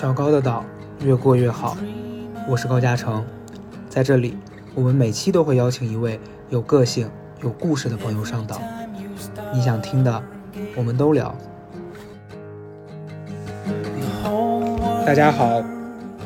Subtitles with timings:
[0.00, 0.64] 小高的岛
[1.04, 1.76] 越过越好，
[2.48, 3.22] 我是高嘉诚，
[3.90, 4.34] 在这里，
[4.74, 7.10] 我们每期都会邀请一位有个性、
[7.42, 8.58] 有故事的朋友上岛，
[9.52, 10.22] 你想听的，
[10.74, 11.36] 我们都聊。
[15.04, 15.62] 大家好，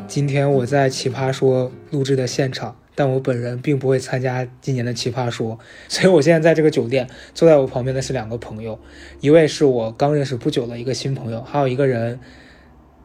[0.07, 8.79] 今天我在奇葩说录制的现场，但我本人并不会参加今年的奇葩说，所以我现在在这个酒店，坐在我旁边的是两个朋友，
[9.19, 12.21] 一位是我刚认识不久的一个新朋友，还有一个人，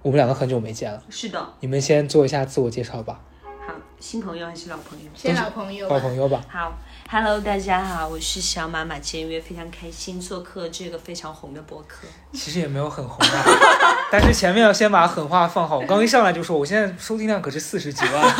[0.02, 1.02] 我们两个很久没见了。
[1.10, 3.20] 是的，你们先做一下自我介绍吧，
[3.68, 5.06] 好，新朋友还是老朋友？
[5.14, 6.42] 先老朋友吧，老朋友吧。
[6.50, 6.72] 好
[7.10, 12.08] ，Hello，大家好，我是小马马签约，非常开心做客这个非常红的博客。
[12.32, 13.46] 其实也没有很红啊，
[14.10, 15.80] 但是前面要先把狠话放好。
[15.80, 18.36] 我刚一上来就说，我现在收听量可是四十几万。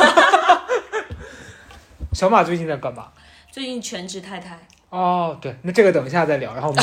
[2.14, 3.08] 小马最近在干嘛？
[3.52, 6.54] 最近全职太太，哦，对，那这个等一下再聊。
[6.54, 6.82] 然后我们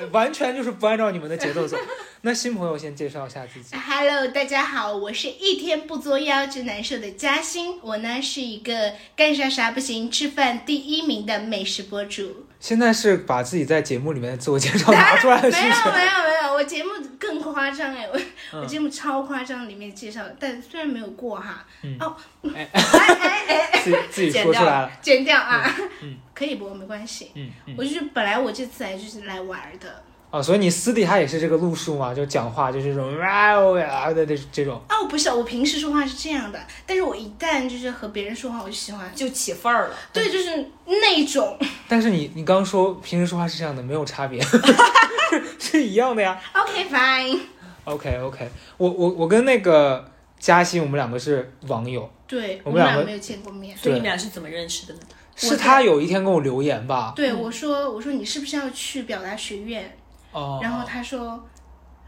[0.00, 1.76] 要， 完全就是不按照你们的节奏走。
[2.22, 3.76] 那新朋友先介绍一下自己。
[3.76, 7.78] Hello，大家好，我是一天不作妖就难受的嘉欣。
[7.80, 12.44] 我呢是一个干啥啥不行，吃饭第一名的美食博主。
[12.58, 15.96] 现在是把自己在节目里面的自我介绍拿出来了，是没有不是？
[15.96, 22.16] 没有没有，我节目更夸张哎，我、嗯我节目超夸张，里面介绍，但虽然没有过哈，嗯哦，
[22.52, 24.90] 哎哎哎哎， 自己 自己说出来了。
[25.00, 25.72] 剪掉啊，
[26.02, 27.30] 嗯可以播没关系。
[27.36, 27.74] 嗯嗯。
[27.78, 32.12] 我就是本来我这次来就是来玩儿的，哦，所以你私底下也是这个路数嘛？
[32.12, 34.74] 就讲话就是这种哇哦呀的这这种。
[34.90, 39.96] 哦不是，我平时说话是这样的，但是我一旦就是和别人说话，我就喜欢，就起范儿了。
[40.12, 41.58] 对，就是那种。
[41.88, 44.38] 但是你你刚说平时说话是这样的，没有差别，
[45.58, 46.38] 是一样的呀。
[46.52, 53.74] OK fine，OK OK，我我我跟那个嘉欣，我们两个是网友，对我们两个们俩没有见过面。
[53.74, 55.00] 所以你们俩是怎么认识的呢？
[55.36, 57.12] 是他有一天跟我留言吧？
[57.16, 59.96] 对我说，我说你是不是要去表达学院？
[60.38, 61.40] 哦，然后他说，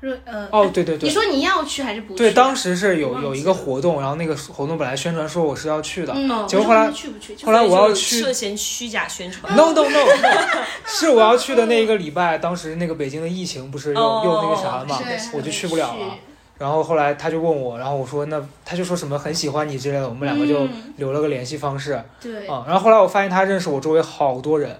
[0.00, 2.18] 说呃，哦对对对你说你要去还是不去？
[2.18, 7.36] 对，当时是有有一个活动，然后那个活动本来宣传说我是要去的、嗯，结果后来去不去？
[7.44, 9.54] 后来我要去涉嫌虚假宣传。
[9.54, 10.06] No no no，no
[10.86, 14.98] 是我要去的那一个礼拜，当时那个北京的疫情不是又、哦又那个啥了嘛，
[15.34, 16.14] 我就去不了了。
[16.58, 24.78] 然后后来他就问我，然后我说那他就说什么很喜欢你之类的，我们两个就嗯留了个联系方式啊、对，然后后来我发现他认识我周围好多人，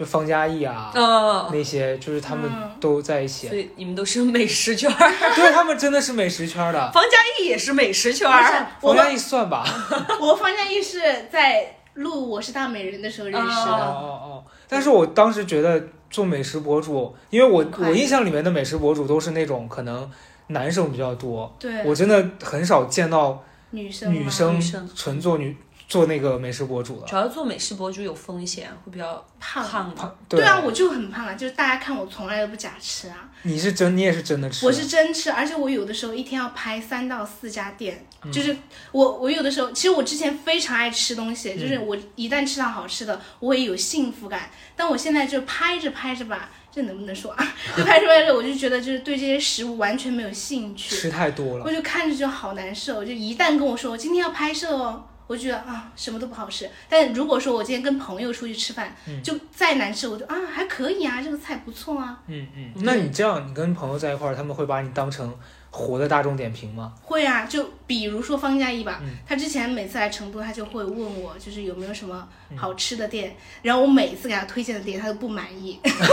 [0.00, 2.70] 就方嘉译啊、哦，那些，就是他们嗯。
[2.80, 6.90] 都在一起，所以你们都是美食圈儿， 对他们真的是美食圈的。
[6.92, 8.66] 方嘉译也是美食圈不是儿。
[8.80, 9.62] 我们方嘉译算吧，
[10.18, 10.98] 我方嘉译是
[11.30, 13.84] 在录《我是大美人》的时候认识哦的。
[13.84, 14.00] 哦。
[14.00, 20.10] 哦哦，但是我当时觉得做美食博主，因为我我印象里面的美食博主都是那种可能
[20.46, 24.88] 男生比较多，对，我真的很少见到女生嘛女生女生。
[24.96, 25.54] 纯做女
[25.90, 27.06] 做那个美食博主的。
[27.06, 29.62] 主要做美食博主有风险，会比较胖。
[29.66, 30.14] 胖嘛。
[30.28, 34.64] 对啊，我就很胖啊，就是大家看我从来都不假吃啊，你是真，你也是真的吃。
[34.64, 38.56] 我是真吃，而且我有的时候一天要拍三到四家店，嗯就是
[38.92, 44.48] 我我有的时候，其实我之前非常爱吃东西，就是嗯我一旦吃到好吃的，我也有幸福感。
[44.76, 47.54] 但我现在就拍着拍着吧，这能不能说啊？
[47.76, 51.72] 就拍着拍着，我就觉得就是对这些食物完全没有兴趣，吃太多了我。
[51.72, 53.04] 就看着就好难受。
[53.04, 55.04] 就一旦跟我说我今天要拍摄哦。
[55.30, 56.68] 我就觉得啊，什么都不好吃。
[56.88, 62.18] 但如果说我今天跟朋友出去吃饭，嗯就再难吃，我就啊还可以啊，这个菜不错啊。
[62.26, 65.32] 嗯嗯，那你这样，你跟朋友在一块儿，他们会把你当成
[65.70, 66.92] 活的大众点评吗？
[67.00, 76.04] 会啊，就比如说方嘉译吧，嗯他之前每次来成都，他就会问我，就是有没有什么嗯好吃的店，然后我每次给他推荐的店，他都不满意 他就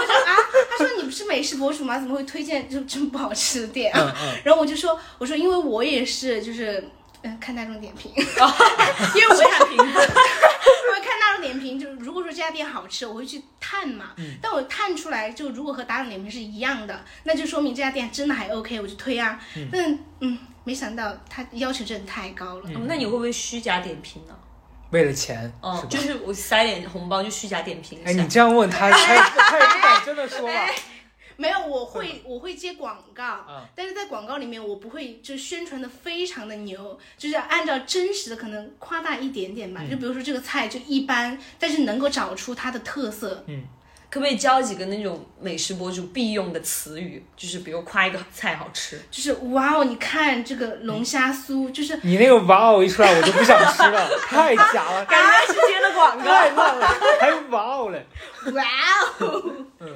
[0.00, 0.30] 会说啊，
[0.70, 1.98] 他说你不是美食博主吗？
[1.98, 4.14] 怎么会推荐就这么不好吃的店啊？
[4.22, 6.88] 嗯嗯， 然后我就说，我说因为我也是就是。
[7.26, 14.06] 嗯，看大众点评， 因为我看评分， 我看大众点评，就是如果说这家店好吃，我会去探嘛。
[14.16, 19.40] 嗯但我探出来，就如果和大众点评是一样的，那就说明这家店真的还 OK，我就推啊。
[19.72, 22.70] 但嗯，没想到他要求真的太高了。
[22.74, 24.34] 哦那你会不会虚假点评呢？
[24.90, 28.26] 为了钱，哦是，就是我塞点红包就虚假点评一哎，你。
[28.28, 30.52] 这样问他，他也他也不敢真的说吧？
[31.36, 39.80] 没有，我会我会接广告，嗯但是在广告里面我不会就宣传的非常的牛，就是按照真实的可能夸大一点点吧。
[39.82, 43.44] 嗯就比如说这个菜就一般，但是能够找出它的特色。
[43.46, 43.64] 嗯
[44.08, 47.22] 可不可以教几个那种美食博主必用的词语？
[47.36, 56.24] 就是比如夸一个菜好吃，就是哇哦，你看这个龙虾酥，就是你那个哇哦一出来，我就不想吃了， 太假了，感觉是接的广告。
[56.24, 56.86] 太烂了，
[57.20, 58.06] 还哇哦嘞。
[58.52, 58.64] 哇
[59.18, 59.42] 哦，
[59.80, 59.88] 嗯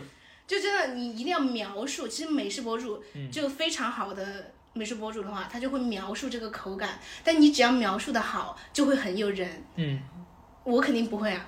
[0.51, 2.09] 就真的你一定要描述。
[2.09, 9.49] 其实美食博主嗯就非常好的美食博主的话，他就会描述这个口感，但你只要描述的好，就会很诱人。
[9.77, 10.01] 嗯，
[10.65, 11.47] 我肯定不会啊，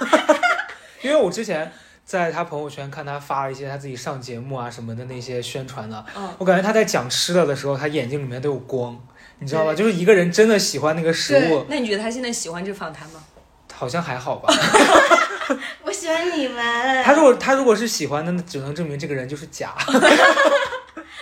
[1.02, 1.72] 因为我之前
[2.04, 9.02] 在他朋友圈看他发了一些他自己上节目啊什么的那些宣传的，嗯，我感觉他在讲吃的的时候，他眼睛里面都有光，
[9.38, 9.72] 你知道吧？
[9.74, 13.24] 就是一个人真的喜欢那个食物，那你觉得他现在喜欢这个访谈吗？
[13.72, 14.52] 好像还好吧。
[16.04, 19.74] 我喜欢你们，他如果他如果是喜欢的，那只能证明这个人就是假。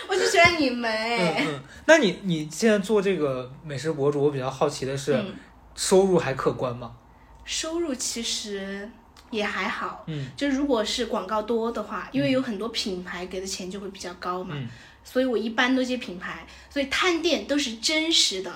[0.09, 5.33] 我就喜欢你们，嗯哎，嗯，那你你现在做这个美食博主，我比较好奇的是，嗯，
[5.73, 6.91] 收入还可观吗？
[7.45, 8.89] 收入其实
[9.31, 10.27] 也还好，嗯。
[10.35, 14.67] 就如果是广告多的话，因为有很多品牌给的钱就会比较高嘛，嗯，
[15.05, 18.51] 所以我一般都接品牌，所以探店都是真实的，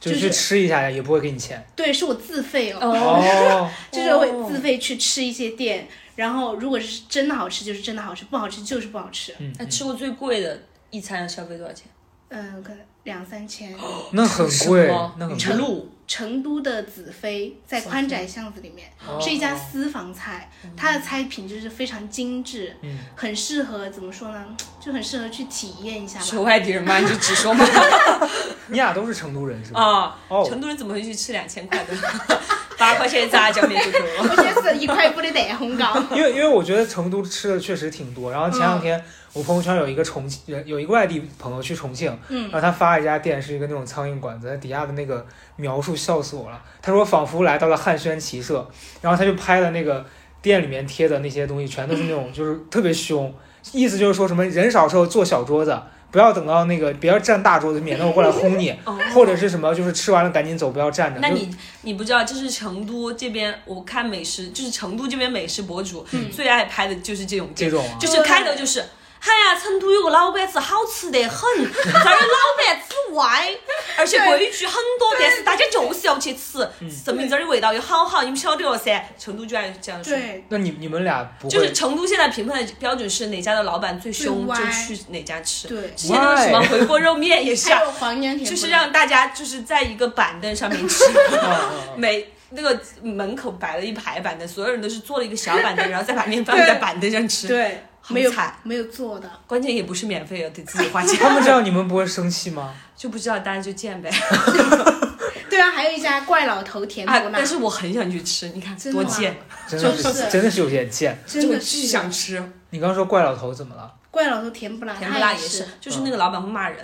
[0.00, 1.64] 就就是去吃一下也不会给你钱。
[1.74, 10.60] 对，是我自费哦，哦， 就是会自费去吃一些店，然后如果是真的好吃就是真的好吃，不好吃就是不好吃，嗯，那吃过最贵的
[10.90, 11.84] 一餐要消费多少钱？
[12.28, 13.74] 嗯，可能两三千。
[14.12, 15.38] 那很贵什么，那很贵。
[15.38, 24.44] 成都成都的子飞在宽窄巷子里面，哦是一家私房菜，它的菜品就是非常精致，嗯，很适合怎么说呢，
[24.80, 26.42] 就很适合去体验一下是吧。
[26.42, 26.98] 外地人吗？
[26.98, 27.64] 你就直说嘛。
[28.68, 29.80] 你俩都是成都人是吧？
[29.80, 31.94] 啊，哦成都人怎么会去吃两千块的？
[32.78, 34.22] 八块钱炸酱面就够了。
[34.30, 39.02] 我觉得是一块五的蛋烘糕，因为因为我觉得成都吃的确实挺多，然后前两天
[39.32, 45.26] 我朋友圈有一个重庆人有一个外地朋友去重庆，嗯然后他发了一家店是一个那种苍蝇馆子，他底下的那个
[45.56, 46.62] 描述笑死我了。
[46.80, 48.66] 他说仿佛来到了汉宣骑射，
[49.02, 50.06] 然后他就拍了那个
[50.40, 53.34] 店里面贴的那些东西，全都是那种就是特别凶，
[53.72, 55.78] 意思就是说什么人少时候坐小桌子。
[56.10, 61.20] 不要等到那个，不要占大桌子，免得我过来轰你， 哦或者是什么，就是吃完了赶紧走，不要站着。
[61.20, 61.50] 那你
[61.82, 68.84] 你不知道，就是成都这边，我看美食，就是成都这边美食博主、最爱拍的就是这种，这种啊，就是开头就是。
[69.20, 73.50] 哎呀，成都有个老板子好吃得很，这儿有老板之外，
[73.96, 76.90] 而且规矩很多，但是大家就是要去吃，嗯。
[77.04, 79.04] 证明这儿的味道又好好，你们晓得了噻？
[79.18, 80.16] 成都居然这样说。
[80.16, 85.68] 对，那你你们俩不就是成都现在评判的标准是哪家的老板最凶，就去哪家吃。
[85.68, 85.88] 对。
[85.96, 87.68] 之前那个什么回锅肉面也是
[88.44, 91.04] 就是让大家就是在一个板凳上面吃，
[91.96, 97.48] 每那个门口摆了一排板凳，所有人都是坐了一个小板凳，然后再把面放在板凳上吃。
[97.48, 101.16] 对，好没有惨没有做的，关键也不是免费的，得自己花钱。
[101.18, 102.74] 他们这样你们不会生气吗？
[102.96, 104.10] 就不知道，大家就见呗。
[105.48, 107.26] 对啊，还有一家怪老头甜啊不！
[107.26, 109.36] 辣但，是我很想去吃，你看真的吗多贱，
[109.68, 111.18] 真的是就是真的是有点贱。
[111.26, 112.52] 真的巨是想吃。
[112.70, 113.92] 你刚刚说怪老头怎么了？
[114.10, 116.78] 怪老头甜不辣，甜不辣也是，就是那个老板会骂人。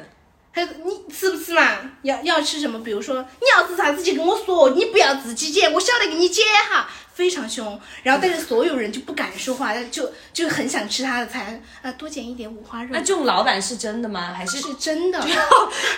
[0.50, 1.62] 还有你吃不吃嘛？
[2.02, 2.82] 要要吃什么？
[2.82, 7.80] 比如说你要吃啥子就跟我说，你不要自己捡，我晓得给你捡哈，非常凶。
[8.02, 13.00] 然后但是所有人就不敢说话，就就很想吃他的菜，啊，多捡一点五花肉那。
[13.00, 14.34] 这种老板是真的吗？
[14.36, 15.20] 还是是真的，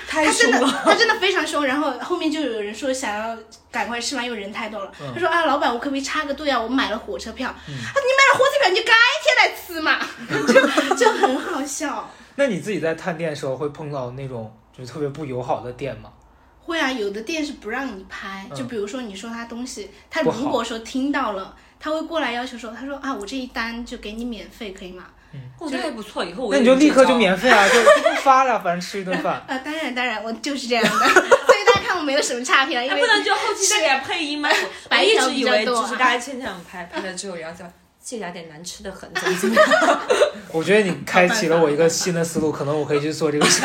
[0.07, 0.83] 太他真的凶了？
[0.85, 1.65] 他真的非常凶。
[1.65, 3.37] 然后后面就有人说想要
[3.71, 4.93] 赶快吃完，因为人太多了。
[5.01, 6.61] 嗯他说啊，老板，我可不可以插个队啊？
[6.61, 7.49] 我买了火车票。
[7.49, 8.93] 啊，你买了火车票，你就改
[9.25, 9.99] 天来吃嘛，
[10.95, 12.09] 就就很好笑。
[12.35, 16.11] 那你自己在探店的时候会碰到那种就是特别不友好的店吗？
[16.67, 25.05] 会啊，有的店是不让你拍，嗯就比如说你说他东西，他如果说听到了，他会过来要求说，他说啊，我这一单就给你免费，可以吗？
[25.59, 29.35] 我觉得还不错，以后我那你就立刻就免费啊，就就不发了，反正吃一顿饭。
[29.49, 34.49] 啊，当然当然，我就是这样的，所以大家看我没有什么差评啊，因为那不能就后期再给他配音吗？
[34.51, 37.71] 我白一直以为就是大家现场拍拍了之后，然后再
[38.03, 40.01] 这家店难吃的很，怎么怎么样？
[40.53, 43.63] 我觉得你开启了我一个新的思路，可能我可以去做这个事。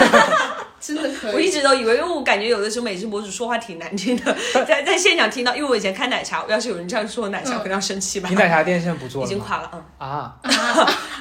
[0.81, 1.33] 真的可以。
[1.35, 4.35] 我一直都以为，因为我感觉有的时候美食博主说话挺难听的，
[4.65, 8.35] 在在现场听到，因为我以前开奶茶，要是有人这样说奶茶，我可能要生气吧你。
[8.35, 9.35] 奶茶店现在不做已了已？
[9.35, 10.09] 经垮了，嗯。
[10.09, 10.35] 啊，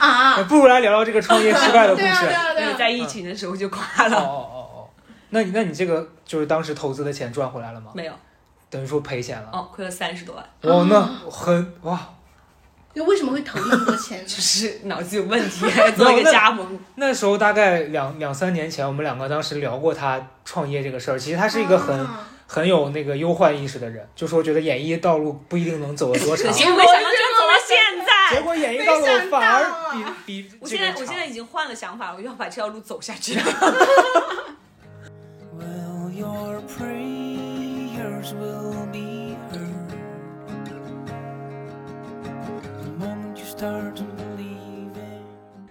[0.01, 2.33] 啊，那 不如来聊聊这个创业失败的故对啊对事。
[2.33, 4.17] 对，啊对啊，在疫情的时候就垮哦了。
[4.17, 4.89] 哦哦哦，
[5.29, 7.93] 那你那你这个就是当时投资的钱赚回来了吗？
[7.95, 8.13] 没有，
[8.71, 9.51] 等于说赔钱了。
[9.53, 12.01] 哦，亏了三十多万，哦，那很哇，
[12.95, 14.25] 就为什么会投那么多钱呢？
[14.29, 16.79] 就是脑子有问题，还做一个加盟。
[16.97, 21.19] 那时候大概两两三年前，我们两个当时聊过他创业这个事儿。
[21.19, 26.51] 其实他是一个很、啊很有那个忧患意识的人，就说觉得演艺道路不一定能走得多长。
[26.53, 28.43] 结果没想到就走到现在结。
[28.43, 29.65] 果演艺道路反而
[30.27, 33.39] 比比我现在我现在已经换了想法，我要把这条路走下去。
[35.57, 39.20] Well, your prayers will be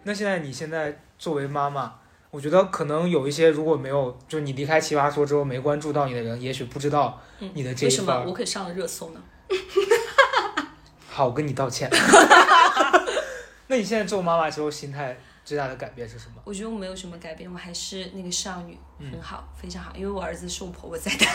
[0.04, 1.94] 那现在你现在作为妈妈，
[2.32, 7.20] 我觉得可能有一些如果没有，就是你离开奇葩说之后没关注到你的人，也许不知道
[7.54, 8.18] 你的这一块儿。
[8.20, 9.22] 为什么我可以上了热搜呢？
[11.10, 11.90] 好，我跟你道歉。
[13.68, 16.42] 那你现在做妈妈之后，心态最大的改变是什么？
[16.46, 19.92] 我觉得我没有什么改变，我还是那个少女，嗯很好，非常好。
[19.96, 21.28] 因为我儿子是我婆婆在带，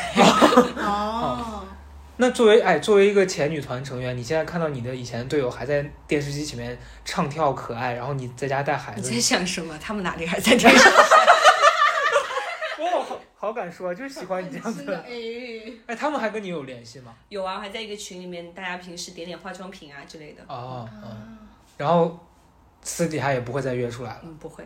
[0.83, 1.65] 哦，
[2.17, 9.77] 那作为哎，作为一个前女团成员，你现在看到你的以前队友还在电视机前面唱跳可爱，然后你在家带孩子你在，想什么？
[9.79, 10.89] 他们哪里还在电视？
[12.83, 14.93] 哇，好好敢说，啊，就是喜欢你这样子。
[14.93, 15.11] 哎，
[15.87, 17.15] 哎，他们还跟你有联系吗？
[17.29, 20.43] 有啊，还在一个群里面，大家平时点点化妆品啊之类的。
[20.47, 21.37] 哦，嗯，
[21.77, 22.19] 然后
[22.83, 24.65] 私底下也不会再约出来了，嗯，不会，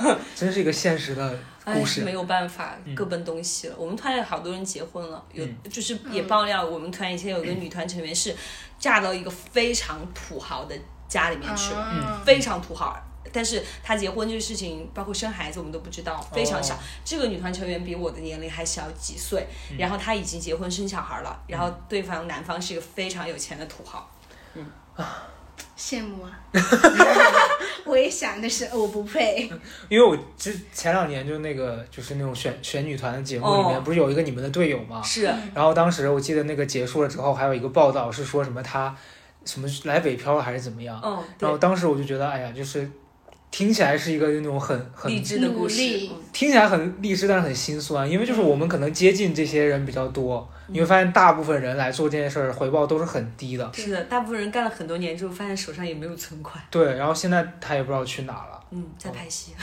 [0.34, 2.02] 真是一个现实的哎故，事。
[2.02, 3.74] 没有办法嗯，各奔东西了。
[3.78, 8.34] 我们团有好多人结婚了，有嗯就是也爆料，我们团以前有一个女团成员是
[8.78, 10.76] 嫁到一个非常土豪的
[11.08, 12.96] 家里面去了，嗯非常土豪。
[13.32, 16.74] 但是她结婚这个事情，包括生孩子，我们都不知道，非常小。
[16.74, 24.08] 哦这个女团成员比我的年龄还小几岁，嗯然后她已经结婚生小孩了，然后对方男方是一个非常有钱的土豪。
[25.76, 26.30] 羡慕啊！
[27.84, 29.50] 我也想但是我不配，
[29.88, 35.02] 因为我之前两年就那个就是那种选选女团的节目里面，哦不是有一个你们的队友吗？
[35.02, 38.96] 是，然后当时我记得那个结束了之后，还有一个报道是说什么他
[39.44, 40.98] 什么来北漂了还是怎么样。
[41.04, 42.90] 嗯，然后，当时我就觉得，哎呀，就是
[43.50, 45.80] 听起来是一个那种很很励志的故事
[46.32, 53.70] 听起来很励志，但是很心酸，因为就是我们可能接近这些人比较多，你会发现大部分人来做这件事儿回报都是很低的。
[53.72, 56.62] 是的，大部分人干了很多年之后，发现手上也没有存款。
[56.68, 59.52] 对，然后现在他也不知道去哪了，嗯，在拍戏，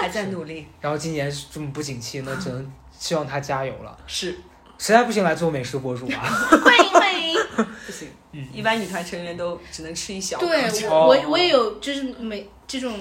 [0.00, 0.66] 还在努力。
[0.80, 3.96] 然后今年这么不景气，那只能希望他加油了。
[4.08, 4.32] 是，
[4.76, 6.18] 实在不行来做美食博主啊。
[6.24, 7.36] 欢迎欢迎。
[7.86, 10.46] 不行，嗯一般女团成员都只能吃一小口。
[10.46, 12.94] 对哦我我我也有就是美这种，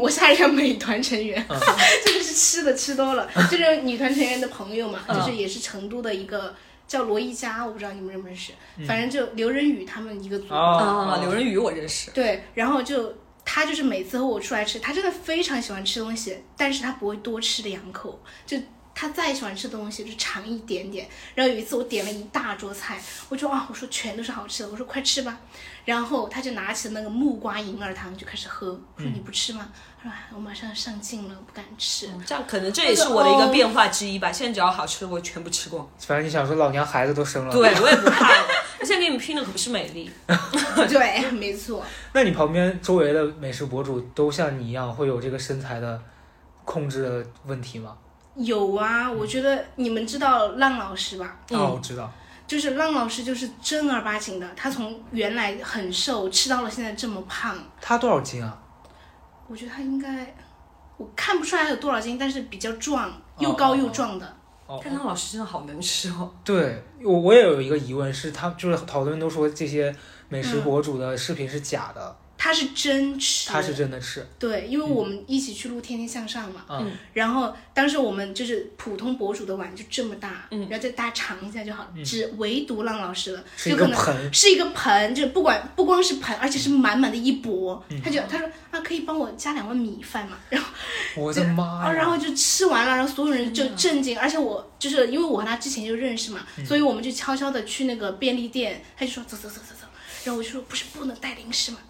[0.00, 1.58] 我下一个美团成员，嗯
[2.04, 6.54] 这个是吃的吃多了，就是女团成员的朋友嘛，嗯就是也是成都的一个
[6.88, 10.52] 叫罗一佳，我不知道你们认不认识，嗯反正就刘仁宇他们一个组。
[10.54, 12.10] 啊，刘仁宇我认识。
[12.12, 18.56] 对，然后就他就是每次和我出来吃，他真的非常喜欢吃东西，但是他不会多吃两口，就
[19.00, 21.08] 他再喜欢吃的东西就尝一点点。
[21.34, 25.38] 然后有一次我点了一大桌菜，我就啊，我说全都是好吃的，我说快吃吧。
[25.86, 29.66] 然后他就拿起了那个木瓜银耳汤就开始喝，我说你不吃吗？
[30.02, 32.10] 他说哎我马上上镜了，不敢吃。
[32.26, 34.30] 这样可能这也是我的一个变化之一吧。
[34.30, 35.90] 现在只要好吃的我全部吃过。
[35.98, 38.44] 反正你想说，老娘孩子都生了，对，我也不怕了。
[38.80, 40.10] 我现在跟你们拼的可不是美丽。
[40.88, 41.82] 对，没错。
[42.12, 45.98] 那你旁边周围的美食博主都像你一样会有这个身材的
[46.66, 47.96] 控制的问题吗？
[48.44, 51.36] 有啊，我觉得你们知道浪老师吧？
[51.50, 52.10] 嗯啊，我知道，
[52.46, 58.58] 就是浪老师就是正儿八经的，他从原来很瘦吃到了现在这么胖，他多少斤啊？
[59.48, 60.34] 我觉得他应该，
[60.96, 64.36] 我看不出来他有多少斤，但是比较壮，又高又壮的。
[64.66, 66.32] 哦，但浪老师真的好能吃哦。
[66.44, 69.92] 对我我也有一个疑问，是他就是好多人都说这些
[70.28, 76.90] 美嗯食博主的视频是假的，他是真吃，他是真的吃，对，因为我们一起去录《天天向上》嘛，嗯。
[77.12, 80.66] 然后当时我们就是普通博主的碗就这么大，嗯。
[80.70, 82.02] 然后再大家尝一下就好了，嗯。
[82.02, 87.84] 只唯独浪老师的，是一就可能个盆，是一个盆，就不管不光是盆，而且是满满的一钵。
[87.90, 88.00] 嗯。
[88.00, 90.38] 他就他说啊，可以帮我加两碗米饭嘛？
[90.48, 90.66] 然后
[91.16, 91.92] 我的妈啊，呀！
[91.92, 96.64] 然后就吃完了，然后所有人就震惊，而且我就是因为我和他之前就认识嘛，嗯。
[96.64, 99.86] 所以我们就悄悄的去那个便利店，他就说走走走走走，
[100.24, 101.78] 然后我就说不是不能带零食嘛，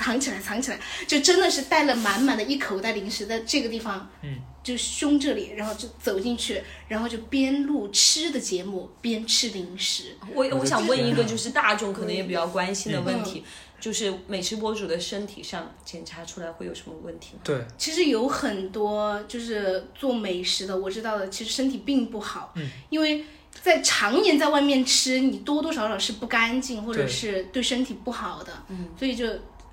[0.00, 13.44] 藏起来藏起来，就真的是带了满满的一口袋零食在这个地方，嗯，就胸这里，然后就走进去，然后就边录吃的节目边吃零食，我我想问一个，就是大众可能也比较关心的问题，
[13.78, 17.40] 就是美食博主的身体上检查出来会有什么问题吗？
[17.44, 23.22] 对，其实有很多就是做美食的，我知道的，其实身体并不好，嗯，因为
[23.62, 29.26] 在常年在外面吃，你多多少少是不干净，或者是对身体不好的，嗯，所以就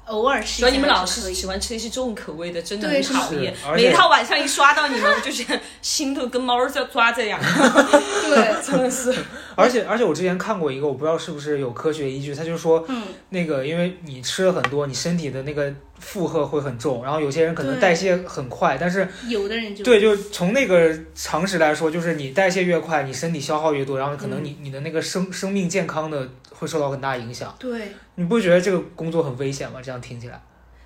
[0.07, 3.53] 偶尔吃一下所以你们老是喜欢吃一些重口味的，真的对很讨厌。
[3.75, 7.39] 每一套晚上一刷到你们，我就觉得心都跟猫儿在抓着一样。
[8.27, 9.13] 对，真的是。
[9.55, 24.45] 而且而且我之前看过一个，我不知道是不是有科学依据，他就说嗯，那个因为你吃了很多，你身体的那个负荷会很重，然后有些人可能代谢很快，但是有的人就对，就从那个常识来说，就是你代谢越快，你身体消耗越多，然后可能嗯。
[24.45, 27.55] 你、你的那个生生命健康的会受到很大影响。
[27.59, 29.79] 对，你不觉得这个工作很危险吗？
[29.81, 30.41] 这样听起来，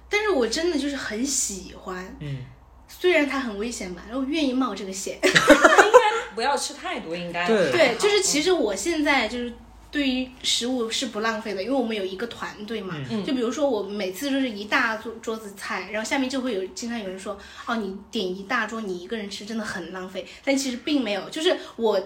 [0.09, 2.39] 但是我真的就是很喜欢，嗯，
[2.87, 5.17] 虽然它很危险吧，然后我愿意冒这个险。
[5.23, 9.53] 应 该 不要吃太多，应该对对，就是其实我现在就是
[9.89, 12.95] 对于食物是不浪费的，因为我们有一个团队嘛。
[13.09, 20.25] 嗯就比如说我每次就是一大桌桌子菜，然后下面就会有经常有人说，哦，你点一大桌，你一个人吃真的很浪费。
[20.43, 21.99] 但其实并没有，就是我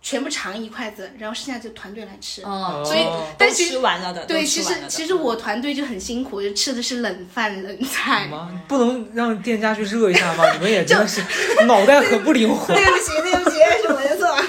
[0.00, 2.42] 全部尝一筷子，然后剩下就团队来吃。
[2.42, 3.00] 哦，所以
[3.36, 8.26] 但其实吃完了的，对，其实其实我团队就很辛苦，就吃的是冷饭冷菜。
[8.28, 10.50] 妈，不能让店家去热一下吗？
[10.52, 11.20] 你们也真的是
[11.66, 12.66] 脑袋很不灵活。
[12.72, 14.44] 对不起，对不起，是我的错。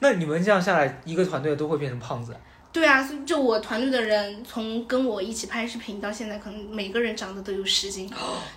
[0.00, 2.36] 那你们这样下来，一个团队都会变成胖子？
[2.72, 8.10] 对啊，就我团队的人，从跟我一起拍视频到现在，可能每个人长得都有十斤，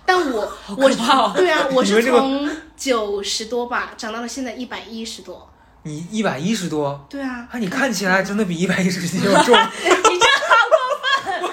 [0.04, 0.88] 但我我
[1.34, 5.48] 对啊，我是从九十多吧长到了现在一百一十多。
[5.86, 9.54] 你一百一十多，对啊，啊，你看起来真的比一百一十斤要重。
[9.54, 10.76] 你这好过
[11.22, 11.40] 分。
[11.42, 11.52] 我我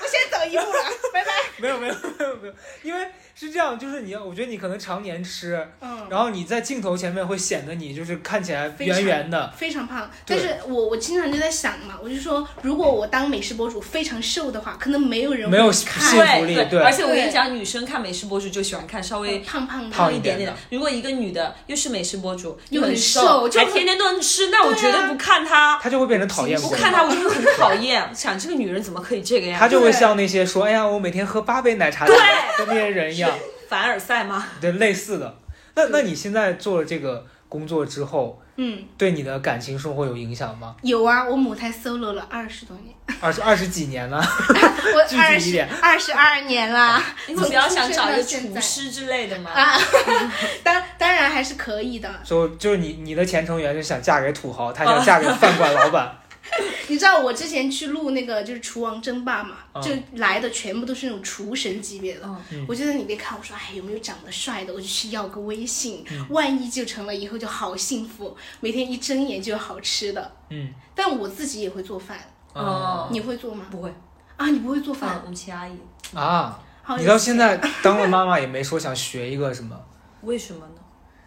[0.00, 1.30] 我先走一步了，拜拜。
[1.58, 1.94] 没有没有
[2.42, 20.56] 没有，因为是这样，就是你要，我觉得你可能常年吃，嗯，然后你在镜头前面会显得你就是看起来圆圆的，非常胖，但是我我经常就在想嘛，我就说，如果我当美食博主非常瘦的话，可能没有人没有看福力对对而且我跟你讲，女生看美食博主就喜欢看稍微胖胖的，胖一点点点的。
[20.70, 25.78] 如果一个女的又是美食博主，又很很瘦就还天天都能吃，那我绝对不看她。
[25.82, 26.68] 她就会变成讨厌鬼。
[26.68, 28.08] 不看她，我就会很讨厌。
[28.14, 29.66] 想这个女人怎么可以这个样她？
[29.66, 32.12] 就会像那些说，哎呀，我每天喝八杯奶茶的
[32.58, 33.30] 的那些人一样，
[33.68, 34.46] 凡尔赛吗？
[34.60, 35.36] 对，类似的。
[35.74, 40.76] 那那你现在做了这个工作之后，嗯，对你的感情生活有影响吗？
[40.82, 47.02] 有啊，我母胎 solo 了二十多年， 二十二十几年了，我 具体二十一点二十二年啦。
[47.26, 49.50] 你不要想找一个厨师之类的吗？
[49.50, 49.78] 啊，
[50.62, 52.08] 当当然还是可以的。
[52.22, 56.14] 就就是你你的前程员是想嫁给土豪，他想嫁给饭馆老板。
[56.88, 59.82] 你知道我之前去录那个就是厨王争霸嘛，嗯。
[59.82, 62.28] 就来的全部都是那种厨神级别的。
[62.50, 62.64] 嗯。
[62.68, 66.26] 我就在里面看，我说哎有没有长得帅的，我就去要个微信，嗯。
[66.30, 70.32] 万一就成了以后就好幸福，每天一睁眼就有好吃的。
[70.50, 72.18] 嗯，但我自己也会做饭，
[72.52, 73.08] 哦。
[73.10, 73.64] 你会做吗？
[73.70, 73.94] 不会，
[74.36, 75.72] 啊，你不会做嗯饭？，我们齐阿姨。
[76.14, 79.74] 啊，好你到现在当了妈妈也没说想学一个什么，
[80.22, 80.74] 为什么呢？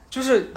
[0.09, 0.51] 就是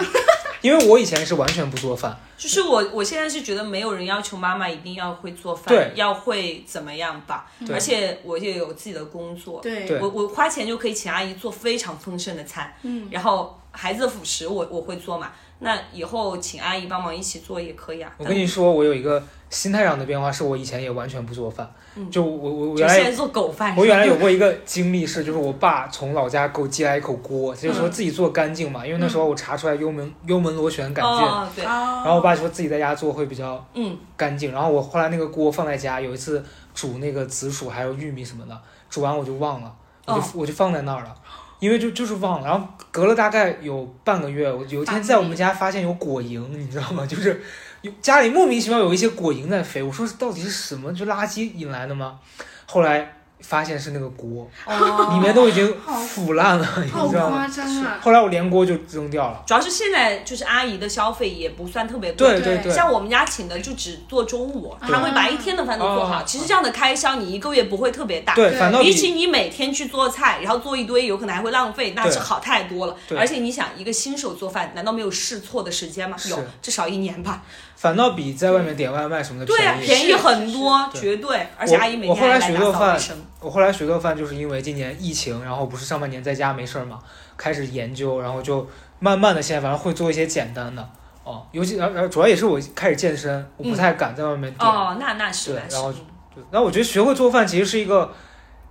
[0.61, 7.49] 因为我以前是完全不做饭，就是我，我现在是觉得没有人要求妈妈一定要会做饭，要会怎么样吧。
[7.71, 9.85] 而且我也有自己的工作，对。
[9.85, 9.99] 对。
[10.01, 18.11] 我我花钱就可以请阿姨做非常丰盛的餐，嗯，然后孩子的辅食我我会做嘛，那以后请阿姨帮忙一起做也可以啊。
[18.17, 21.69] 我跟你说，我有一个心态上的变化，是我以前也完全不做饭，
[22.09, 36.41] 就我我我原来现在做狗饭，我原来有过一个经历是，就是我爸从老家给我寄来一口锅，他就说自己做干净嘛，因为那时候我查出来幽门幽门螺旋杆菌，哦，对，然然后我爸说自己在家做会比较嗯，干净，然后我后来那个锅放在家，有一次
[36.73, 38.57] 煮那个紫薯还有玉米什么的，
[38.89, 41.15] 煮完我就忘了，我就、哦我就放在那儿了。
[41.59, 47.05] 因为就就是忘了，然后隔了大概有半个月，我有一天在我们家发现有果蝇，你知道吗？
[47.05, 47.41] 就是
[47.81, 50.93] 有家里莫名其妙有一些果蝇在飞，我说到底是什么？
[50.93, 52.19] 就垃圾引来的吗？
[52.65, 55.73] 后来发现是那个锅，哦里面都已经
[56.07, 57.37] 腐烂了，好你知道吗？
[57.37, 57.99] 夸张啊！
[58.01, 59.41] 后来我连锅就扔掉了。
[59.47, 66.19] 主要是现在就是阿姨的消费也不算特别贵，对对对，像我们家请的就只做中午，啊他会把一天的饭都做好。
[66.19, 68.35] 哦其实这样的开销你一个月不会特别大。
[68.35, 72.95] 对，反倒比比起你每天去做菜，然后做一堆，有可能还会浪费，那对是好太多了。
[73.17, 76.17] 而且你想，一个新手做饭，难道没有试错的时间吗？
[76.29, 77.41] 有，至少一年吧。
[77.79, 79.85] 反倒比在外面点外卖什么的对啊，宜。
[79.85, 81.47] 便宜很多，绝对。
[81.57, 82.99] 而且阿姨每我后来学做饭。
[83.39, 86.99] 我后来学做饭，就是因为今年疫情，然后不是上半年在家没事儿嘛，
[87.37, 88.67] 开始研究，然后就
[88.99, 90.89] 慢慢的现在反正会做一些简单的
[91.23, 94.69] 哦，尤其然后主要也是我开始健身，我不太敢在外面点。
[94.69, 95.53] 哦，那那是。
[95.53, 95.95] 对然后嗯
[96.35, 98.11] 对然后我觉得学会做饭其实是一个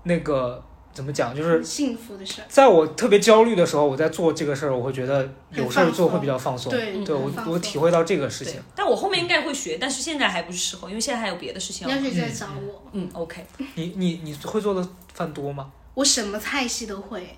[0.03, 6.71] 那个怎么讲，就是幸福的事，在我特别焦虑的时候，我在做这个事儿，我会觉得有事儿做会比较放松。
[6.73, 12.03] 对对我我体会到这个事情。，但我后面应该会学，但是现在还不是时候，因为现在还有别的事情要忙。
[12.03, 13.45] 你要学再找我，嗯，OK。
[13.77, 15.71] 你你你会做的饭多吗？
[15.95, 17.37] 我什么菜系都会，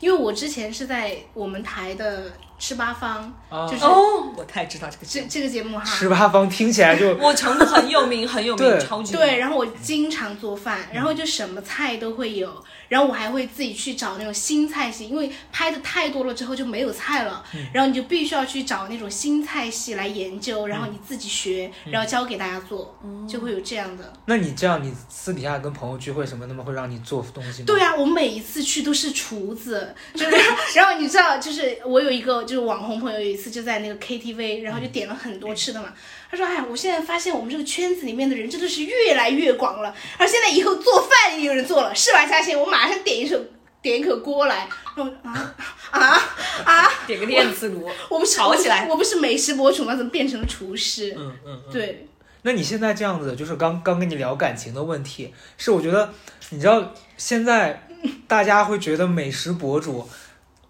[0.00, 2.30] 因为我之前是在我们台的
[2.62, 5.26] 吃八方，啊就是哦，我太知道这个节目。
[5.28, 8.78] 这这个节目哈，十八方听起来就 我成都很有名，很有名，对。
[8.78, 22.96] 超级对，然后我经常做饭，然后就什么菜都会有，然后我还会自己去找那种新菜系，因为拍的太多了之后就没有菜了，然后你就必须要去找那种新菜系来研究，然后你自己学，然后教给大家做，
[23.28, 24.12] 就会有这样的。
[24.26, 27.66] 那你这样，你私底下跟朋友聚会什么，那么会让你做东西吗？
[27.66, 30.36] 对啊，我每一次去都是厨子，就是，
[30.76, 35.90] 然后你知道，就是我有一个就是网红朋友，有一次就在那个 KTV，然后就点了很多吃的嘛。
[36.30, 42.58] 他说：“哎，我现在发现我们这个圈子里面的人真的是越来越广了，而现在以后做饭也有人做了，是吧，嘉欣？
[42.58, 43.42] 我马上点一首
[43.80, 45.54] 点一口锅来。”然后我啊
[45.92, 46.22] 啊
[46.66, 46.88] 啊！
[47.08, 49.96] 点个电磁炉，我不是吵起来我不是美食博主吗？
[49.96, 51.14] 怎么变成了厨师？
[51.16, 51.72] 嗯嗯嗯。
[51.72, 52.06] 对，
[52.42, 56.12] 那你现在这样子，就是刚刚跟你聊感情的问题，是我觉得，
[56.50, 57.88] 你知道现在
[58.28, 60.06] 大家会觉得美食博主，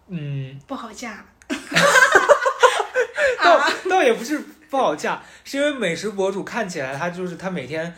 [0.06, 1.26] 嗯，不好嫁。
[3.42, 4.38] 倒啊倒也不是
[4.70, 7.94] 不好嫁，是因为美食博主看起来他就是他每天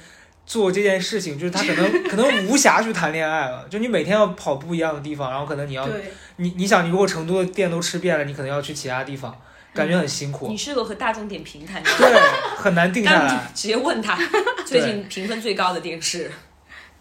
[0.46, 9.34] 做这件事情，就是他可能 可能无暇去谈恋爱了，就你每天要跑不一样的地方，然后可能你要对，你你想，你如果成都的店都吃遍了，你可能要去其他地方，
[9.72, 12.20] 感觉很辛苦你，适合和大众点评谈，对，
[12.56, 13.50] 很难定下但来。
[13.54, 14.18] 直接问他
[14.66, 16.30] 最近评分最高的电视。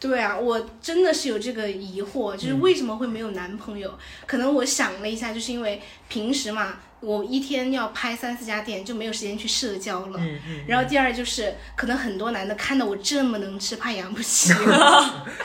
[0.04, 3.90] 对啊，我真的是有这个疑惑，就是为什么会没有男朋友？
[4.28, 10.20] 可能我想了一下，就是因为平时嘛，我一天要拍三四家店，就没有时间去社交了。
[10.20, 10.66] 嗯嗯。
[10.68, 14.52] 然后第二就是，可能很多男的看到我这么能吃，怕养不起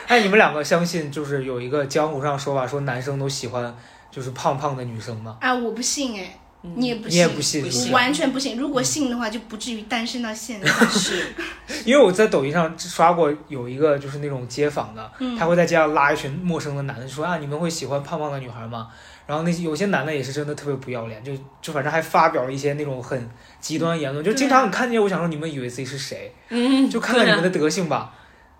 [0.07, 3.73] 哎， 你们两个相信就是有一个江湖上说法，说男生都喜欢
[4.11, 5.37] 就是胖胖的女生吗？
[5.39, 5.53] 啊！
[5.53, 8.57] 我不信哎，你也不信，你也不信不是吧我完全不信。
[8.57, 10.67] 如果信的话，就不至于单身到现在。
[10.87, 11.23] 是，
[11.85, 18.89] 因为我在抖音上刷过有一个就是那种街访的，嗯他会在街上拉一群陌生的男的说啊，你们会喜欢胖胖的女孩吗？
[19.25, 23.29] 然后那些有些男的也是真的特别不要脸，就就反正还发表了一些那种很
[23.61, 28.13] 极端言论，就经常看见我想说你们以为自己是谁，嗯，就看看你们的德性吧。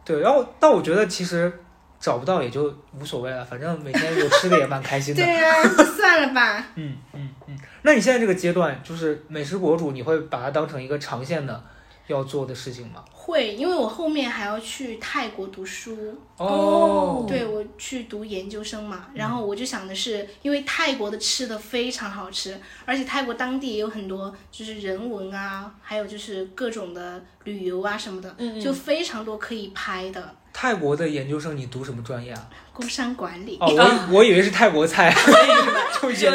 [0.06, 1.52] 对，然后但我觉得其实
[2.00, 5.22] 找不到也就无所谓了，反正每天有吃的也蛮开心的。
[5.24, 6.66] 对啊，就算了吧。
[6.76, 7.58] 嗯嗯嗯。
[7.82, 11.64] 那你现在这个阶段，就是美食博主，你会把它当成一个长线的
[12.08, 13.04] 要做的事情吗？
[13.12, 16.18] 会，因为我后面还要去泰国读书。
[16.38, 30.34] 哦对，我去读研究生嘛，然后我就想的是，因为泰国的吃的非常好吃，而且泰国当地也有很多就是人文啊，还有就是各种的旅游啊什么的，嗯嗯就非常多可以拍的。
[30.62, 32.50] 泰国的研究生你读什么专业啊？
[32.74, 35.10] 工商管理，哦，我 我以为是泰国菜，
[36.20, 36.30] 就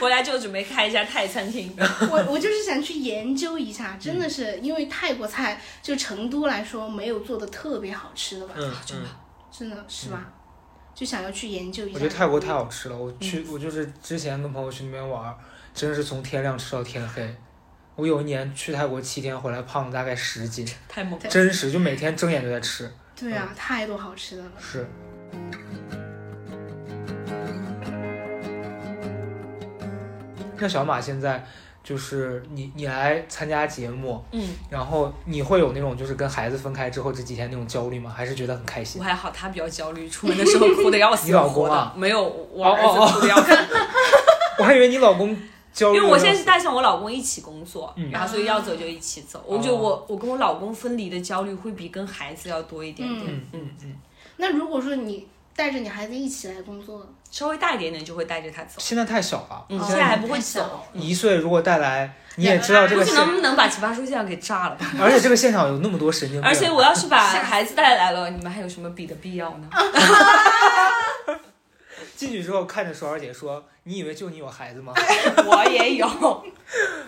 [0.00, 1.72] 回来就准备开一家泰餐厅。
[1.78, 9.02] 我我就是想去研究一下，真的是因为泰国菜就成都来说没有做的特别好吃的吧，嗯嗯，
[9.56, 10.26] 真的是吧？
[10.92, 11.94] 就想要去研究一下。
[11.94, 12.98] 我觉得泰国太好吃了。
[12.98, 15.38] 我去，我就是之前跟朋友去那边玩儿，
[15.72, 17.32] 真是从天亮吃到天黑。
[17.94, 21.28] 我有一年去泰国七天，回来胖了大概十斤，太猛了。
[21.28, 22.92] 真实就每天睁眼就在吃。
[23.20, 24.50] 对啊，太多好吃的了。
[24.58, 24.86] 是。
[30.58, 31.44] 那小马现在
[31.82, 38.12] 就是你，你来参加节目，嗯，然后你会有那种就是跟孩子分开之后这几天那种焦虑吗？
[38.14, 39.04] 还是觉得很开心我？
[39.04, 41.94] 还好，他比较焦虑，出门的时候哭的要死 你老公啊。
[41.96, 43.52] 没有，我哦儿子哭的要死。
[44.58, 45.34] 我还以为你老公
[45.72, 49.42] 因为我现在是带上我老公一起工作，嗯然后所以要走就一起走。
[49.46, 53.96] 我觉得我我跟我老公分离的焦虑会比跟孩子要多一点点，嗯嗯嗯。
[54.36, 58.74] 那如果说你带着你孩子一起来工作，稍微大一点点就会带着他走。
[58.78, 60.84] 现在太小了，嗯，哦现在还不会走。
[60.94, 64.86] 一岁如果带来，你也知道这个现，估计能不能把奇葩说现场给炸了吧？
[65.00, 69.68] 而且这个现场有那么多神经病，而且我要是把 孩子带来了，你们还有什么比的必要呢？
[72.20, 74.92] 进去之后看着爽儿姐说：“你以为就你有孩子吗
[75.46, 76.06] 我也有。”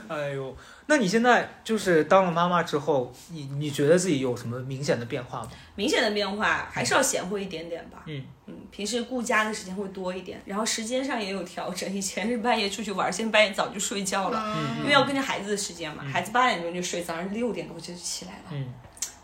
[0.08, 5.50] 哎呦，那你现在就是当了妈妈之后，你你觉得自己有什么明显的变化吗？
[5.74, 8.02] 明显的变化还是要贤惠一点点吧。
[8.06, 11.94] 嗯嗯，平时顾家的时间会多一点，然后时间上也有调整。
[11.94, 16.02] 以前是半夜出去玩，现在半夜早就睡觉了，嗯因为要跟着孩子的时间嘛。
[16.02, 18.44] 孩子八点钟就睡，早上六点多就起来了。
[18.52, 18.72] 嗯，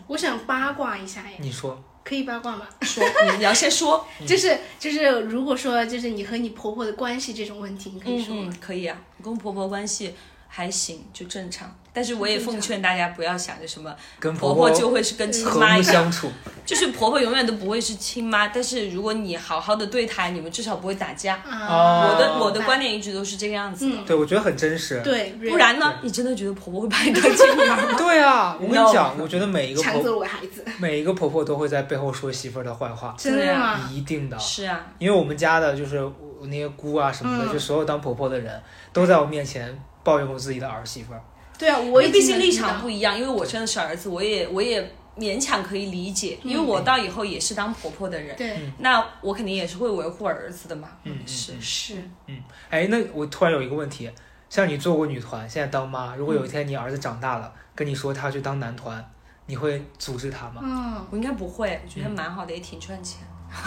[0.07, 2.67] 我想八卦一下呀，你说，可以八卦吗？
[2.81, 3.05] 说
[3.37, 8.51] 你要先说，就 是就是，如果说就是你和你婆婆的关系这种问题，你可以嗯说吗？
[8.51, 10.15] 嗯，可以啊，我跟婆婆关系
[10.49, 11.77] 还行，就正常。
[11.99, 16.31] 但是我也奉劝大家不要想着什么跟婆婆就会是跟亲妈一样，相处，
[16.65, 18.47] 就是婆婆永远都不会是亲妈。
[18.47, 21.35] 但是如果你好好的对她，你们至少不会打架。
[21.39, 23.97] 啊，我的我的观点一直都是这个样子的。
[23.97, 25.01] 嗯对我觉得很真实。
[25.03, 25.93] 对，不然呢？
[26.03, 27.95] 你真的觉得婆婆会把你当亲妈吗？
[27.99, 33.91] 对啊，我跟你 No 讲，我觉得每一个 抢婆走了我孩子，每一个婆婆都会在背后说媳妇儿的坏话，真的吗？
[33.93, 34.39] 一定的。
[34.39, 41.21] 是啊，因为我们家的就是我那些姑啊什么的，嗯就所有当婆婆的人都在我面前抱怨过自己的儿媳妇儿。
[41.59, 43.19] 对啊，我也毕竟立场不一样。
[43.19, 44.81] 因为我真的是儿子，我也我也
[45.17, 50.89] 勉强可以理解，因为我到以后也是当婆婆的人，对，那我肯定也是会维护儿子的嘛。
[51.03, 51.95] 嗯是是
[52.27, 54.09] 嗯是，哎，那我突然有一个问题，
[54.49, 59.05] 像你做过女团，现在当妈，如果有一天你儿子长大了，跟你说他去当男团，
[59.47, 60.61] 你会阻止他吗？
[60.63, 63.21] 嗯，我应该不会，我觉得蛮好的，也挺赚钱。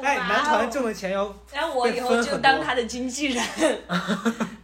[0.00, 3.44] 哎，哇哦男团挣的钱要 然后我以后就当他的经纪人。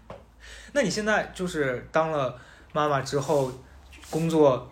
[0.76, 2.38] 那你现在就是当了
[2.74, 3.50] 妈妈之后，
[4.10, 4.70] 工作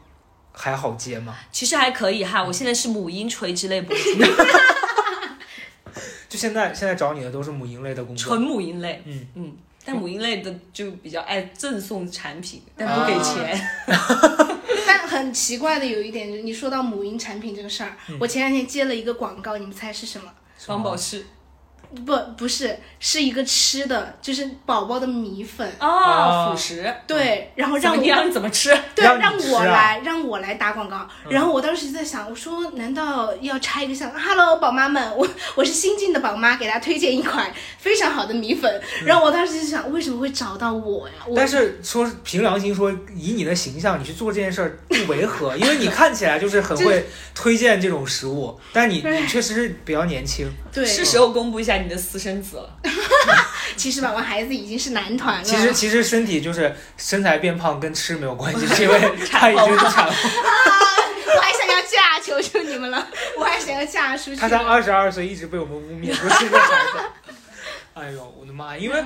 [0.53, 1.35] 还好接吗？
[1.51, 4.03] 其实还可以哈，我现在是母婴垂直类博主，
[6.29, 8.43] 就现在现在找你的都是母婴类的工作纯。
[8.43, 9.03] 母婴类。
[9.07, 13.59] 嗯嗯，但母婴类的就比较爱赠送产品，但不给钱。
[14.87, 20.31] 但很奇怪的有一点，就是你说到母婴产品这个事儿，嗯我前两天接了一个广告，你们猜是什么？
[20.59, 21.25] 双宝适，
[22.07, 25.66] 不不是，是一个吃的，就是宝宝的米粉。
[25.79, 26.92] 哦，啊辅食。
[27.07, 28.33] 对，然后让我怎么样？
[28.33, 28.77] 怎么吃？
[28.94, 31.09] 对，让你让我来，让我来打广告。
[31.29, 38.81] 然后我当时就在想，我说难道要拆一个像？Hello，宝妈们，我我是新晋的宝妈，给大家推荐一款 非常好的米粉。
[39.05, 41.14] 然后我当时就想，为什么会找到我呀？
[41.27, 50.47] 我但是说凭良心说，以你的形象，你去做这件事儿不违和， 因为你看起来就是很会推荐这种食物，但你你确实是比较年轻。
[50.73, 52.79] 对，是时候公布一下你的私生子了。
[53.77, 55.44] 其实吧，我孩子已经是男团了。
[55.44, 60.29] 其实其实身体就是身材变胖跟吃没有关系， 是因为他已经是产后，
[61.37, 63.07] 我还想要嫁，求求你们了，
[63.38, 64.37] 我还想要嫁出去。
[64.37, 66.99] 他才二十二岁，一直被我们污蔑说是个孩子。
[67.94, 68.77] 哎呦，我的妈！
[68.77, 69.05] 因为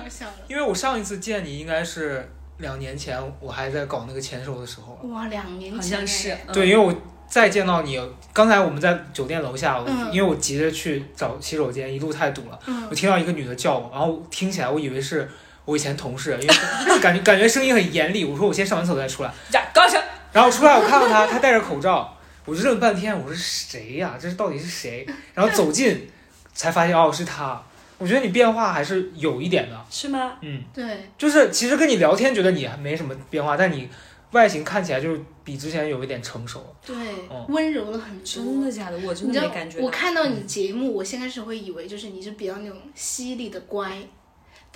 [0.49, 5.15] 因为我上一次见你应该是两年前，我还在搞那个签售的时候了。
[5.15, 6.95] 哇，两年前好像是对，因为我
[7.29, 8.01] 再见到你，
[8.33, 15.29] 刚才我们在酒店楼下，嗯因为我急着去找洗手间，一路太堵了，嗯我听到一个女的叫我，然后听起来我以为是
[15.65, 16.55] 我以前同事，因为
[17.01, 20.01] 感觉感觉声音很严厉，我说我先上完厕所再出来，呀高声。
[20.33, 25.07] 然后出来我看到她，她戴着口罩，我就认半天，我说谁呀、这是到底是谁？
[25.35, 26.09] 然后走近
[26.55, 27.61] 才发现哦是她。
[27.97, 30.35] 我觉得你变化还是有一点的，是吗？
[30.41, 30.85] 嗯，对，
[31.19, 33.89] 就是其实跟你聊天觉得你还没什么变化，但你
[34.33, 36.65] 外形看起来就是比之前有一点成熟。
[36.85, 36.95] 对
[37.29, 38.25] 哦，温柔了很多。
[38.25, 38.99] 真的假的？
[38.99, 43.99] 我真你知道的没感觉，我看到你节目，我先开始会以为就是你是比较那种犀利的乖，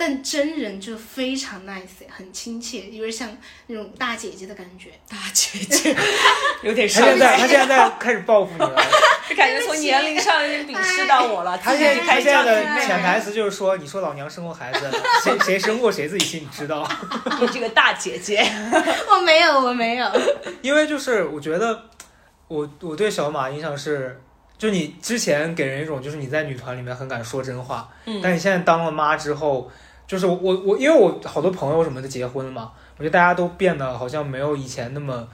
[0.03, 3.37] 但真人就非常 nice，很亲切，有点像
[3.67, 4.89] 那种大姐姐的感觉。
[5.09, 5.95] 大姐姐
[6.61, 8.75] 有点他现在他现在在开始报复你了。
[9.37, 11.57] 感觉从年龄上有点鄙视到我了。
[11.57, 14.91] 他现在他现在的子潜台词就是说，你说老娘生过孩子，
[15.23, 16.85] 谁谁生过谁自己心里知道。
[17.39, 18.45] 你这个大姐姐，
[19.09, 20.11] 我没有，我没有。
[20.61, 21.83] 因为就是我觉得，
[22.49, 24.21] 我我对小马印象是，
[24.57, 29.71] 就你之前给人一种就是你在女团里面很敢说真话，嗯但你现在当了妈之后，
[30.05, 35.27] 就是我我，因为我好多朋友什么的结婚了嘛，我觉得大家都变得好像没有以前那么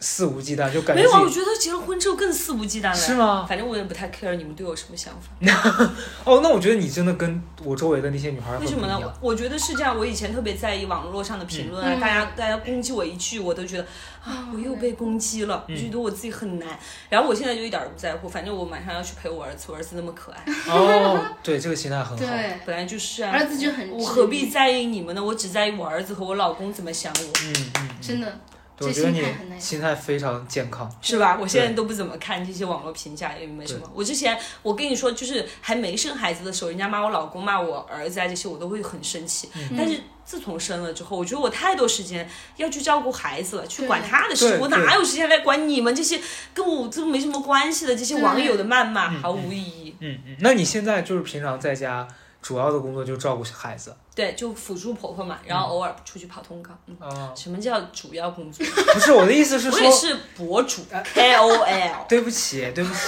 [0.00, 2.94] 肆无忌惮，就感觉没有啊，我觉得结了婚之后更肆无忌惮了。
[2.94, 3.44] 是吗？
[3.48, 5.30] 反正我也不太 care 你们对我什么想法。
[6.24, 9.00] 哦，那我觉得你真的跟我周围的那些女孩很为什么呢？
[9.20, 13.86] 我觉得是这样，我以前特别在意网络上的评论啊，嗯大家大家攻击我一句，我都觉得
[14.24, 16.68] 啊，我又被攻击了，嗯觉得我自己很难。
[17.08, 22.16] 然后我现在就一点儿都不在乎，反正我马上要去陪我儿子，我儿子那么可爱，哦，对，这个心态很好。
[22.16, 25.24] 对，本来就是啊，儿子就很我何必在意你们呢？
[25.24, 28.38] 我只在意我儿子和我老公怎么想我，嗯嗯，嗯真的，
[28.78, 29.58] 对我这觉得你心态。
[29.58, 30.90] 心态非常健康。
[31.02, 31.36] 是吧？
[31.40, 33.90] 我现在都不怎么看这些网络评价，也没什么。
[33.92, 39.48] 我之前我跟你说，就是还没生孩子的时候，人家骂我老公、骂我儿子啊这些，我都会很生气。
[39.54, 46.20] 嗯但是自从生了之后，我觉得我太多时间要去照顾孩子了，去管他的事，我哪有时间来管你们这些
[46.52, 49.96] 跟我这没什么关系的这些网友的谩骂，毫无意义。
[50.00, 52.06] 嗯嗯，那你现在就是平常在家
[52.40, 56.70] 主要的工作就照顾孩子对，就辅助婆婆嘛，然后偶尔出去跑通告。
[56.86, 57.32] 嗯，啊？
[57.36, 58.64] 什么叫主要工作？
[58.94, 60.82] 不是我的意思是说，我也是博主
[61.14, 63.00] KOL，对不起对不起，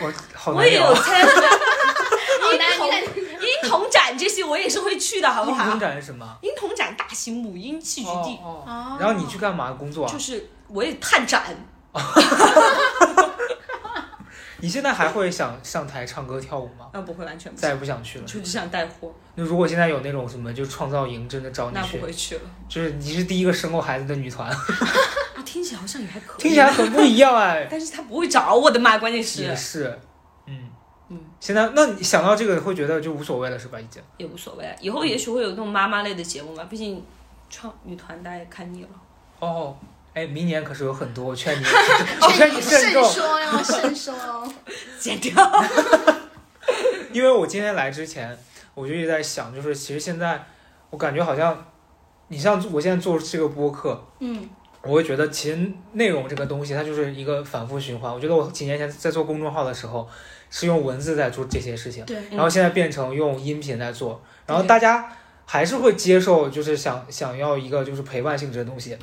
[0.00, 0.94] 我好我也有。
[0.94, 1.32] 参加
[2.42, 5.80] 好婴难童婴童展这些，我也是会去的，好不好婴童？
[5.80, 6.36] 展是什么？
[6.42, 10.18] 婴童展大型母婴戏剧地，哦然后你去干嘛工作啊就？
[10.18, 11.44] 是我也探展，
[14.62, 16.88] 你现在还会想上台唱歌跳舞吗？
[16.94, 18.24] 那不会完全不再也，不想去了。
[18.24, 22.42] 就只想带货，那如果现在有那种什么，就创造营真的找你那不，会去了。
[22.68, 24.48] 就是你是第一个生过孩子的女团，
[25.34, 27.66] 啊，听起来好像也还可以，听起来，很不一样哎。
[27.70, 29.98] 但是他不会找我的嘛，关键是也是是，
[30.46, 30.70] 嗯
[31.08, 33.80] 嗯，现在那你想到这个会觉得就无所谓了是吧？
[33.80, 34.00] 已经。
[34.16, 34.76] 也无所谓。
[34.80, 37.04] 以后也许会有那种妈妈类的节目嘛，毕竟
[37.50, 38.88] 创女团大家也看腻了。
[39.40, 39.76] 哦，
[40.14, 41.64] 哎，明年可是有很多，我劝你，
[42.20, 44.52] 我劝你慎慎重，说哟，慎说哦。
[45.00, 45.32] 剪掉。
[47.12, 48.36] 因为我今天来之前，
[48.74, 50.44] 我就一直在想，就是其实现在
[50.90, 51.66] 我感觉好像，
[52.28, 54.48] 你像我现在做这个播客，嗯，
[54.82, 58.12] 我会觉得其实内容这个东西它就是一个反复循环。
[58.12, 60.08] 我觉得我几年前在做公众号的时候，
[60.50, 65.10] 是用文字在做这些事情，对，然后现在变成用音频在做，然后大家
[65.46, 68.96] 还是会接受，就是想想要一个就是陪伴性质的东西。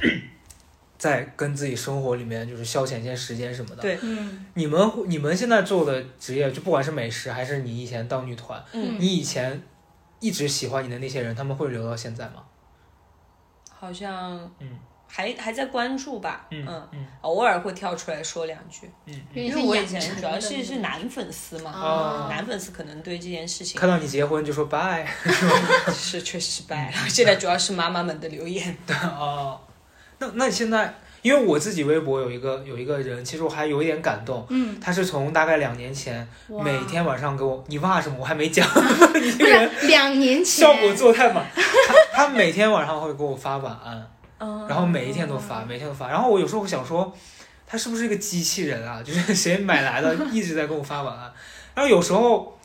[0.99, 3.81] 在跟自己生活里面就是消遣一些时间什么的。
[3.81, 3.97] 对。
[4.03, 4.45] 嗯。
[4.53, 9.59] 你们你们现在做的职业，就不管是美食还是你以前当女团，嗯，你以前
[10.19, 12.43] 一直喜欢你的那些人，他们会留到现在吗？
[13.71, 14.77] 好像嗯。
[15.11, 17.07] 还还在关注吧，嗯嗯，嗯。
[17.21, 25.11] 偶尔会跳出来说两句，嗯，因为我以前主要是是男粉丝嘛，哦男粉丝可能对这件事情看到你结婚就说拜。
[25.91, 27.09] 是确实失败了。
[27.09, 28.77] 现在主要是妈妈们的留言，
[29.17, 29.59] 哦。
[30.19, 34.45] 那那你现在，因为我自己微博有一个有一个人，其实我还有一点感动。
[34.49, 36.27] 嗯，他是从大概两年前
[36.63, 38.17] 每天晚上给我，你哇什么？
[38.19, 38.67] 我还没讲，
[39.21, 41.45] 你这个人两年前， 效果做得太满。
[41.55, 44.07] 他他每天晚上会给我发晚安，
[44.39, 46.09] 嗯然后每一天都发，每天都发。
[46.09, 47.13] 然后我有时候想说，
[47.65, 49.01] 他是不是一个机器人啊？
[49.03, 51.31] 就是 谁买来的，一直在给我发晚安。
[51.75, 52.57] 然后有时候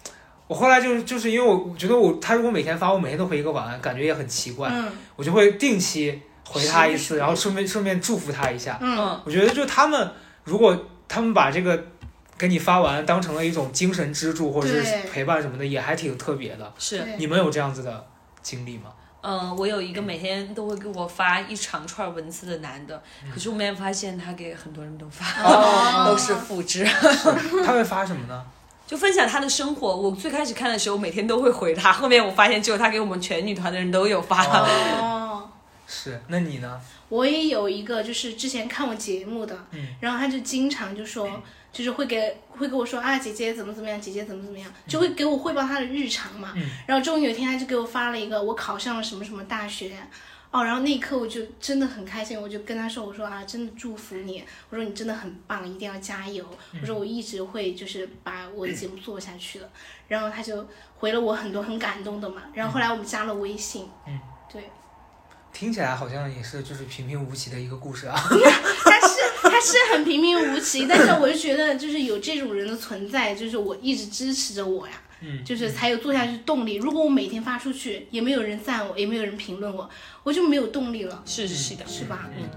[0.48, 8.78] 我后来就是就是因为我我觉得我他如果每天发，我每天都回一个晚安，感觉也很奇怪，嗯我就会定期回他一次，然后顺便顺便祝福他一下。
[8.80, 10.10] 嗯，嗯，我觉得就他们
[10.44, 10.76] 如果
[11.08, 11.84] 他们把这个
[12.36, 16.72] 给你发完当成了一种精神支柱或者是陪伴什么的，也还挺特别的。
[16.78, 17.04] 是。
[17.18, 18.06] 你们有这样子的
[18.42, 18.90] 经历吗？
[19.26, 23.02] 嗯，我有一个每天都会给我发一长串文字的男的，
[23.32, 26.84] 可是我没有发现他给很多人都发，哦 都是复制，
[27.64, 28.44] 他会发什么呢？
[28.86, 29.96] 就分享他的生活。
[29.96, 34.44] 我最开始看的时候，每天都会回他，后面我发现只有他给我们全女团的人都有发。
[34.44, 35.23] 哦。
[35.94, 36.80] 是，那你呢？
[37.08, 41.40] 我也有一个，就是之前看我节目的，嗯然后他就经常就说，
[41.72, 46.52] 就是会给会跟我说啊，姐姐怎么怎么样，姐姐怎么怎么样，就会给我汇报他的日常嘛。
[46.56, 49.96] 嗯然后终于有一天，他就给我发了一个我考上了什么什么大学。
[50.50, 56.46] 哦，然后那一刻我就真的很开心，我就跟他说：“我说啊，真的祝福你，我说你真的很棒，一定要加油。
[56.80, 59.68] 我说我一直会就是把我的节目做下去的。”
[60.06, 60.64] 然后他就
[60.96, 62.42] 回了我很多很感动的嘛。
[62.54, 64.16] 然后后来我们加了微信，嗯，
[64.48, 64.62] 对，
[65.54, 68.14] 听起来好像也是就是平平无奇的一个故事啊。
[68.20, 76.74] 他是他是很平平无奇，但是我就觉得就是有这种人的存在，就是我一直支持着我呀，嗯，就是才有做下去动力。
[76.74, 79.88] 如果我每天发出去，也没有人赞我，也没有人评论我，
[80.24, 82.28] 我就没有动力了，是是是的，是吧？
[82.36, 82.48] 嗯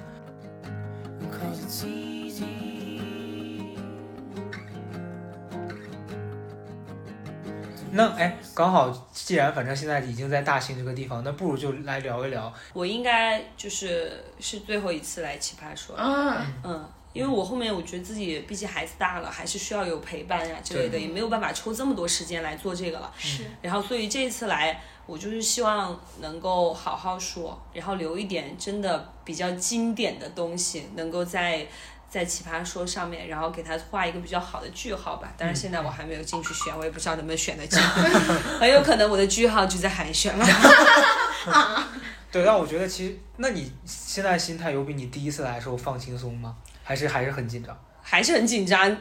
[7.91, 12.51] 那哎，刚好既然反正现在已经在大兴这个地方，那不如就来聊一聊。
[12.73, 23.11] 我应该就是是最后一次来奇葩说，啊，嗯，因为我后面我觉得自己毕竟孩子大了，还是需要有陪伴呀之类的，也没有办法抽这么多时间来做这个了。
[23.17, 31.65] 是然后，所以这一次来，我就是希望能够好好说，然后留一点真的比较经典的东西，能够在
[32.09, 35.31] 在奇葩说上面，然后给他画一个比较好的句号吧。
[35.37, 37.79] 但是，现在我还没有进去选，我也不知道能不能选得进，
[38.59, 40.45] 很有可能我的句号就在海选了。
[42.31, 46.55] 对，但我觉得其实，那你现在心态有比你第一次来的时候放轻松吗？
[46.83, 47.77] 还是还是很紧张？
[48.01, 48.97] 还是很紧张，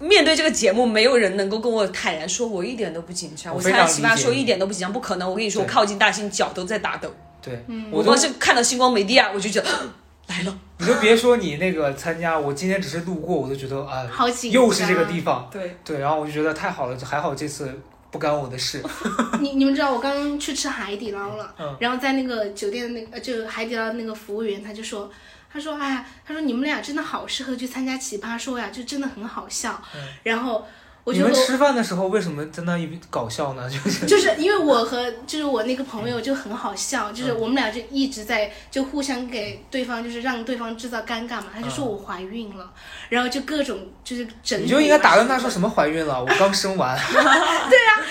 [0.00, 3.54] 面对这个节目，没有人能够跟我坦然说，我一点都不紧张。
[3.54, 5.30] 我参加奇葩说一点都不紧张，不可能。
[5.30, 7.08] 我跟你说，我靠近大兴脚都在打抖。
[7.40, 9.68] 对，嗯我都我光是看到星光美地啊，我就觉得
[10.28, 10.58] 来了。
[10.78, 14.62] 你就别说你那个参加，我今天只是路过，我都觉得啊、好紧张。
[14.62, 15.48] 又是这个地方。
[15.50, 17.76] 对，对，然后我就觉得太好了，还好这次
[18.10, 18.82] 不干我的事。
[19.40, 25.10] 你你们知道我刚刚去吃海底捞了，嗯然后在那个酒店的那个呃，就海底捞那个服务员他就说，
[25.52, 29.82] 他说哎呀，他说你们俩真的好适合去参加奇葩说呀，就真的很好笑。
[29.94, 30.66] 嗯然后
[31.08, 33.62] 我你就和们吃饭的时候为什么在那一边搞笑呢？
[33.70, 42.70] 就是就是因为我和就是我那个朋友就很好笑，就是我们俩就一直在就互相给对方就是让对方制造尴尬嘛，他就说我怀孕了，
[43.08, 46.94] 然后就各种就是整你就应该打断他说，什么怀孕了，我刚生完。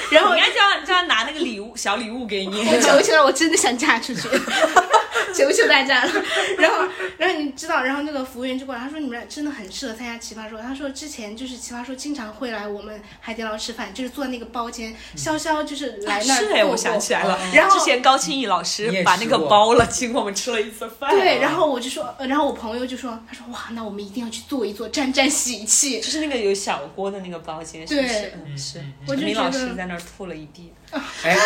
[0.09, 2.65] 然后你应该叫他叫他拿那个礼物小礼物给你。
[2.65, 4.27] 我求求了，我真的想嫁出去，
[5.33, 6.11] 求求大家了。
[6.57, 10.61] 然后，然后你知道，然后那个服务员就过来，他说你们俩真的很适合参加奇葩说。
[10.61, 21.09] 他说之前就是奇葩说经常会来我们海底捞吃饭，就是坐在那个包间，潇潇就是来那儿是哎，我想起来了，然后之前高清逸老师把那个包了，请我们吃了一次饭。
[21.11, 25.99] 对，然后我就说，呃然后我朋友就说，他说哇，那我们一定要去坐一坐，沾沾喜气。
[25.99, 28.33] 就是那个有小锅的那个包间，是不是对？
[28.45, 28.81] 嗯，是。
[29.07, 30.73] 我就陈明老师在那儿吐了一地。
[30.91, 31.37] 哎，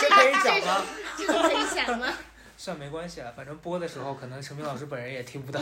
[0.00, 0.82] 这可以讲吗？
[1.18, 2.06] 这个可以想吗？
[2.64, 5.60] 算没关系了，反正播的时候可能陈明老师本人也听不到。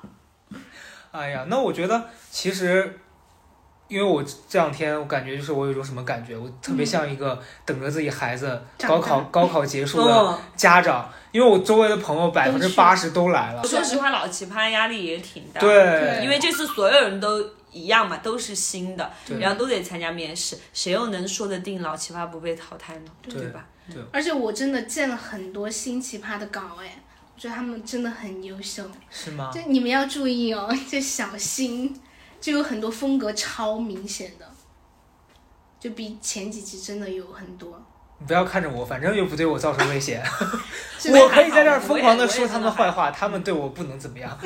[1.12, 3.00] 哎呀，那我觉得其实，
[3.88, 13.64] 因为我这两天我感觉就是我有一种什么感觉，我特别像一个等着自己孩子高考大 高考结束的嗯，家长，因为我周围的朋友百分之八十都来了。
[13.64, 15.60] 说实话，老奇葩压力也挺大。
[15.62, 23.10] 对，因为这次所有人都一样嘛，都是新的，然后都得参加面试，谁又能说得定老奇葩不被淘汰呢？
[23.22, 23.46] 对
[23.90, 24.02] 对？
[24.12, 27.02] 而且我真的见了很多新奇葩的稿，哎，
[27.34, 28.84] 我觉得他们真的很优秀。
[29.10, 29.50] 是吗？
[29.52, 31.98] 就你们要注意哦， 就小心，
[32.40, 34.46] 就有很多风格超明显的，
[35.78, 37.80] 就比前几集真的有很多。
[38.18, 40.22] 你不要看着我，反正又不对我造成威胁，
[41.08, 44.38] 我可以在这儿疯狂的说他们的坏话，他们对我不能怎么样。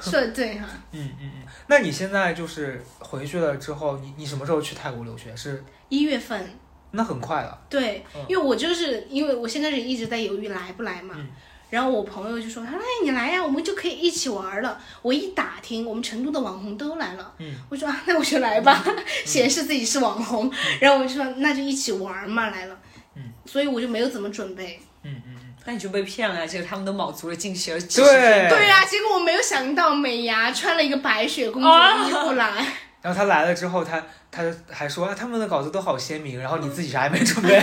[0.00, 1.42] 说的对哈，嗯嗯嗯。
[1.68, 5.34] 那你现在就是回去了之后，你你什么时候去泰国留学？
[5.36, 6.50] 是一月份，
[6.92, 7.58] 那很快了。
[7.68, 11.26] 对嗯，因为我就是因为我现在是一直在犹豫来不来嘛，嗯
[11.70, 17.30] 然后我朋友就说：“他说哎，你来呀，我们就可以一起玩了。”我一打听，我们成都的网红都来了。
[17.40, 18.82] 嗯，我说啊，那我就来吧，
[19.26, 20.50] 显示自己是网红。
[20.80, 22.78] 然后我就说那就一起玩嘛，来了。
[23.16, 24.80] 嗯，所以我就没有怎么准备。
[25.02, 26.46] 嗯嗯嗯，那你就被骗了呀！
[26.46, 27.80] 结果他们都卯足了劲学了。
[27.80, 32.66] 对对呀、结果我没有想到美伢穿了一个白雪公主啊的衣服来。
[33.02, 37.62] 然后他来了之后，他他还说、啊、他们的稿子都好鲜明，然后你自己啥也没准备。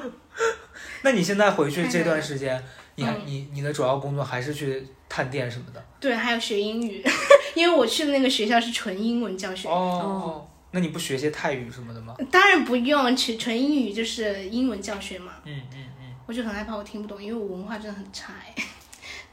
[1.02, 2.62] 那你现在回去这段时间，
[2.96, 5.84] 你还嗯你你的主要工作还是去探店什么的？
[6.00, 7.04] 对，还有学英语，
[7.54, 9.68] 因为我去的那个学校是纯英文教学。
[9.68, 12.16] 哦，那你不学些泰语什么的吗？
[12.30, 15.32] 当然不用，纯纯英语就是英文教学嘛。
[15.44, 16.06] 嗯嗯嗯。
[16.26, 18.54] 我就很害怕我听不懂，因为我文化真的很差哎。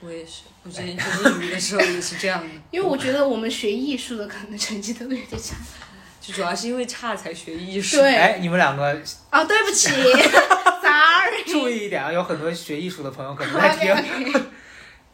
[0.04, 5.56] 我也是，我之前学日语的时候也是这样的， 因为我觉得我们学艺术的可能成绩都有点差。
[6.22, 7.98] 就主要是因为差才学艺术。
[7.98, 8.84] 对，哎，你们两个
[9.30, 9.90] 哦，对不起，
[10.82, 11.44] sorry。
[11.46, 14.34] 注意一点啊，有很多学艺术的朋友可能在听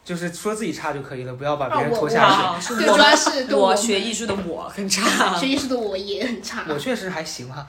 [0.04, 2.76] 就是说自己差就可以了，不要把别人拖下水。
[2.76, 5.36] 对，主要是我学艺术的我很差。
[5.36, 6.64] 学艺术的我也很差。
[6.68, 7.66] 我确实还行哈。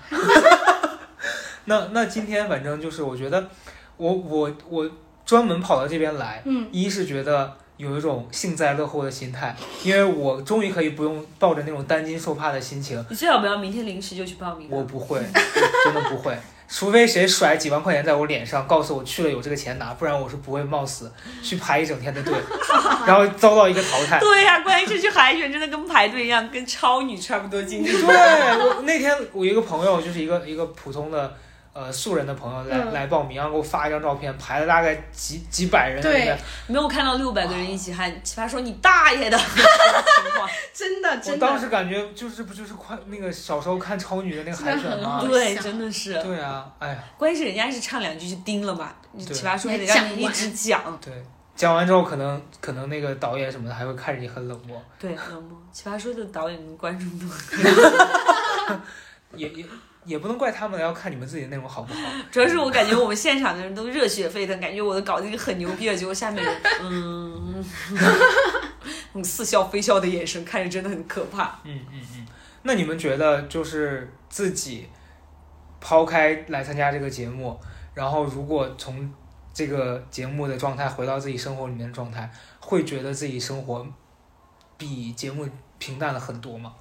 [1.65, 3.49] 那那今天反正就是，我觉得
[3.97, 4.91] 我我我
[5.26, 13.03] 专门跑到这边来，嗯，一是觉得有一种幸灾乐祸的心态，因为我终于可以不用抱着那种担惊受怕的心情。
[13.09, 14.67] 你最好不要明天临时就去报名。
[14.69, 15.19] 我不会，
[15.86, 21.11] 真的不会，除非谁甩几万块钱在我脸上，告诉我去了有这个钱拿，不然我是不会冒死
[21.41, 22.34] 去排一整天的队，
[23.07, 24.19] 然后遭到一个淘汰。
[24.19, 27.88] 对呀、关键是去海选真的跟排队一样，跟超女差不多经历。
[27.88, 31.34] 对我那天我一个朋友就是一个一个普通的
[31.74, 40.49] 呃素人的朋友来、嗯来报名，然后给我发一张照片，排了大概几几百人在那边，没有看到六百个人一起喊，奇葩说你大爷的 情况。
[40.74, 45.22] 真的我真的，当时感觉就是不就是快那个小时候看超女的那个海选吗？
[45.28, 46.13] 对，真的是。
[46.22, 50.82] 对啊，哎呀，关键是人家是唱两句就叮了嘛，你奇葩说也得让你一直讲。
[51.03, 51.13] 对，
[51.55, 55.57] 讲完之后可能可能那个导演什么的还会看着你很冷漠，对，冷漠。
[55.72, 57.26] 奇葩说的导演跟观众都
[59.36, 59.65] 也也
[60.04, 61.99] 也不能怪他们，要看你们自己的内容好不好。
[62.32, 67.64] 主要是我感觉我们现场的人都热血沸腾，感觉我的稿子已经很牛逼了，结果下面人嗯，
[69.14, 71.60] 那种似笑非笑的眼神看着真的很可怕。
[71.64, 72.28] 嗯嗯嗯，
[72.64, 74.88] 那你们觉得就是自己
[75.80, 77.60] 抛开来参加这个节目，
[77.93, 79.14] 然后如果从
[79.54, 83.86] 这个节目的状态回到自己生活里面的状态，会觉得自己生活
[84.78, 85.47] 比节目
[85.78, 86.74] 平淡了很多吗？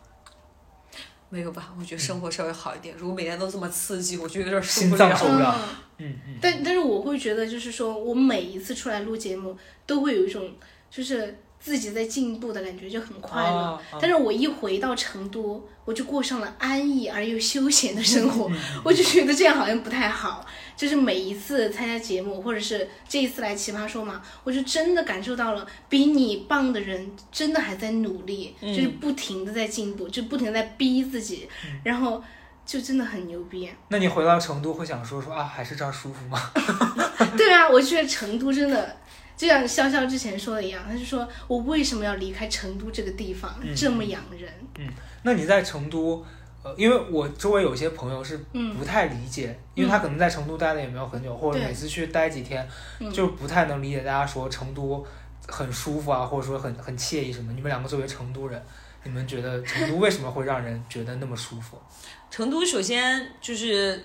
[1.31, 1.73] 没有吧？
[1.79, 2.95] 我觉得生活稍微好一点。
[2.99, 5.17] 如果每天都这么刺激，我就有点受不了。
[5.17, 5.69] 脏了
[5.99, 9.57] 嗯，但但是我会觉得，就是说我每一次出来录节目，
[9.87, 10.51] 都会有一种
[10.91, 13.49] 就是自己在进步的感觉，就很快乐。
[13.49, 18.51] 啊啊但是我一回到成都，我就过上了安逸而又休闲的生活，
[18.83, 20.45] 我就觉得这样好像不太好。
[20.81, 31.47] 就是每一次参加节目，或者是这一次来奇葩说嘛，我就真的感受到了比你棒的人真的还在努力，就是不停的在进步，就不停的在逼自己，
[31.85, 32.25] 然后
[32.65, 33.71] 就真的很牛逼。
[33.89, 36.51] 那你回到成都会想说说啊，还是这儿舒服吗？
[37.37, 38.97] 对啊，我觉得成都真的。
[39.37, 44.51] 就像潇潇之前说的一样，他就说我为什么要离开成都这个地方，嗯这么养人。
[44.79, 44.89] 嗯
[45.23, 46.25] 那你在成都，
[46.63, 55.05] 呃，因为我周围有些朋友是嗯不太理解，因为他可能在成都待的也没有很久，或者每次去待几天，嗯就不太能理解大家说成都
[55.49, 57.53] 很舒服啊，或者说很很惬意什么。
[57.53, 58.63] 你们两个作为成都人，
[59.05, 61.81] 你们觉得成都为什么会让人觉得那么舒服？
[62.31, 64.05] 成都首先就是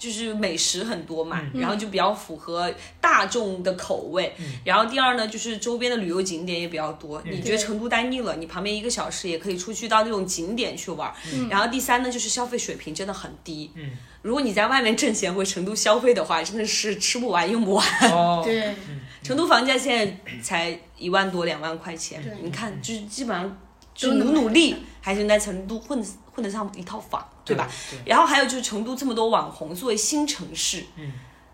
[0.00, 1.60] 就是美食很多嘛，嗯。
[1.60, 4.34] 然后就比较符合大众的口味。
[4.38, 4.46] 嗯。
[4.64, 7.22] 然后第二呢，就是周边的旅游景点也比较多。
[7.26, 7.32] 嗯。
[7.34, 11.12] 你觉得成都待腻了，你旁边一个小时也可以出去到那种景点去玩。
[11.32, 11.48] 嗯。
[11.48, 13.70] 然后第三呢，就是消费水平真的很低。
[13.74, 13.90] 嗯，
[14.22, 17.86] 如果你在外面挣钱回成都消费的话，真的是吃不完用不完。
[18.10, 18.74] 哦， 对，
[19.22, 23.58] 成都房价现在才一万多两万块钱，你看就是基本上
[23.94, 27.68] 就努努力还是能在成都混混得上一套房，对吧？？
[27.90, 31.12] 对，然后还有就是成都这么多网红，作为新城市，嗯，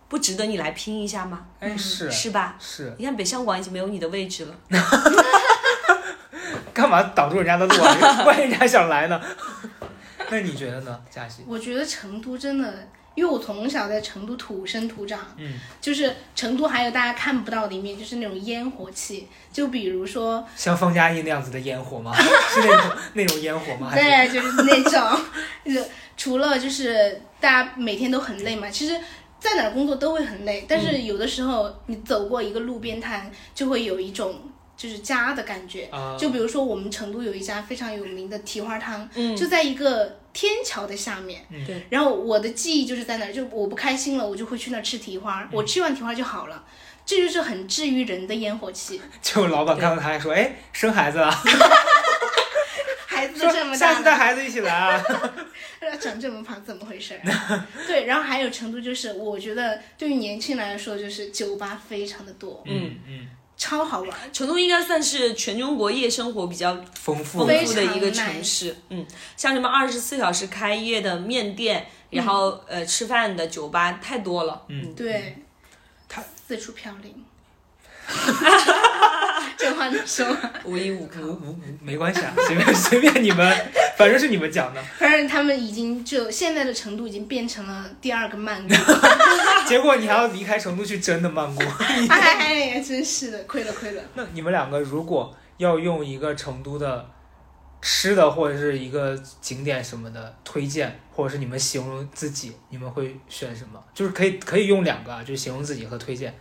[0.08, 1.46] 不值得你来拼一下吗？
[1.60, 2.56] 哎，是是吧？
[2.60, 4.54] 是，你看北上广已经没有你的位置了，
[6.72, 8.24] 干嘛挡住人家的路啊？
[8.24, 9.20] 万一人家想来呢？
[10.28, 11.42] 那你觉得呢，嘉熙？
[11.46, 22.14] 我觉得成都真的，因为我从小在成都土生土长，嗯，就是成都还有大家看不到的一面，就是那种烟火气，就比如说，像方嘉译那样子的烟火吗？
[22.14, 23.90] 是那种那种烟火吗？
[23.92, 25.20] 对，就是那种，
[25.64, 25.84] 就是
[26.16, 28.96] 除了就是大家每天都很累嘛，其实。
[29.38, 34.34] 在哪儿工作都会很累，但是有的时候你走过一个路边摊，就会有一种
[34.78, 35.84] 就是家的感觉。
[35.92, 41.42] 啊，就比如说我们成都有一家非常有名的蹄花汤，嗯就在一个天桥的下面。
[41.50, 41.86] 嗯对。
[41.88, 46.62] 然后我的记忆就是在那儿，就我不开心了，我就会去那儿吃蹄花，我吃完蹄花就好了。
[47.06, 49.00] 这就是很治愈人的烟火气。
[49.22, 51.30] 就老板看到他还说，哎，生孩子 了，
[53.06, 55.02] 孩子说这么下次带，孩子一起来啊。
[56.00, 57.64] 长这么胖，怎么回事儿？
[57.86, 64.32] 对，然后还有成都，就是我觉得对于年轻人来说，就是酒吧非常的多，嗯嗯，超好玩。
[64.32, 68.76] 成都应该算是全中国夜生活比较丰富丰的富的一个城市。
[68.90, 74.62] 嗯，像什么二十四小时开业的面店，然后呃吃饭的酒吧太多了。
[74.68, 75.38] 嗯对，
[76.08, 77.24] 他四处飘零。
[79.58, 80.38] 这话能说吗？
[80.64, 81.20] 无依无靠。
[81.20, 84.82] 无无无没关系啊，随便 随便你们，反正是你们讲的。
[84.98, 88.74] 反正他们已经就现在的成都已经变成了第二个曼谷。
[89.66, 91.62] 结果你还要离开成都去真的曼谷。
[92.08, 94.02] 哎呀，真是的，亏了亏了。
[94.14, 97.08] 那你们两个如果要用一个成都的
[97.80, 103.82] 吃的或者是一个景点什么的推荐，或者是你们形容自己，你们会选什么？
[103.94, 106.34] 就是可以可以用两个啊，就是形容自己和推荐，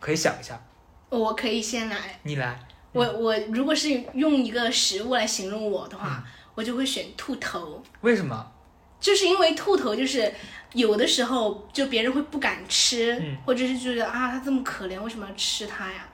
[0.00, 0.60] 可以想一下。
[1.08, 2.18] 我可以先来。
[2.22, 2.58] 你来，
[2.92, 8.52] 我我如果是用一个食物来形容我的嗯话，我就会选兔头，为什么？
[8.98, 10.32] 就是因为兔头就是
[10.72, 16.08] 有的时候就别人会不敢吃，嗯或者是觉得啊它这么可怜，为什么要吃它呀？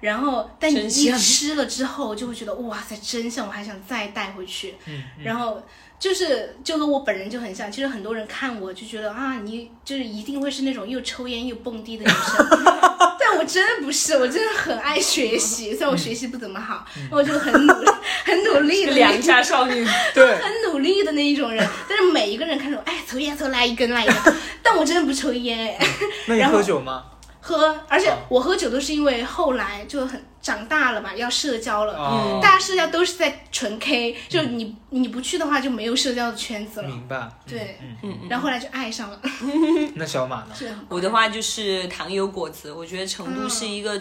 [0.00, 3.46] 然后，但你一吃了之后，就会觉得哇塞，真香！
[3.46, 4.74] 我还想再带回去。
[5.22, 5.62] 然后
[6.02, 12.44] 就是就和我本人就很像，其实很多人看我就觉得啊，你就是一定会是那种又抽烟又蹦迪的女生，
[13.20, 17.88] 但我真的不是，我真的很爱学习，虽然我学习不怎么好，我就很努力
[18.24, 25.78] 很努力的那良家少女，对， 很努力的那一种人，但是每一个人看着我，哎，抽烟抽来一根来一根，但我真的不抽烟，
[26.26, 27.04] 那你然后喝酒吗？
[27.40, 31.94] 喝，而且啊我喝酒都是因为后来就很长大了嘛，要社交了。
[31.94, 36.88] 哦，大家社交都是在纯 K，就你你不去的话就没有社交的圈子了。
[36.88, 37.26] 明白。
[37.46, 38.28] 对嗯，嗯嗯。
[38.28, 40.54] 然后后来就爱上了，嗯 那小马呢？
[40.88, 43.98] 我的话就是糖油果子，我觉得成都嗯是一个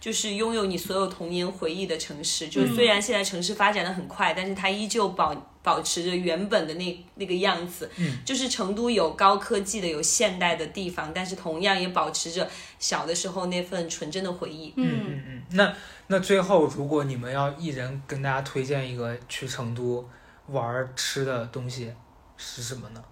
[0.00, 2.48] 就是拥有你所有童年回忆的城市。
[2.48, 7.90] 就是虽然现在城市发展的很快，但是它依旧保保持着原本的那那个样子。
[7.96, 12.48] 嗯，就是成都有高科技的、有现代的地方，但是同样也保持着
[12.78, 14.72] 小的时候那份纯真的回忆。
[14.76, 15.42] 嗯嗯，嗯嗯。
[15.50, 15.74] 那
[16.06, 20.08] 那最后，如果你们要一人跟大家推荐一个去成都
[20.48, 21.92] 玩儿吃的东西，
[22.36, 23.02] 是什么呢？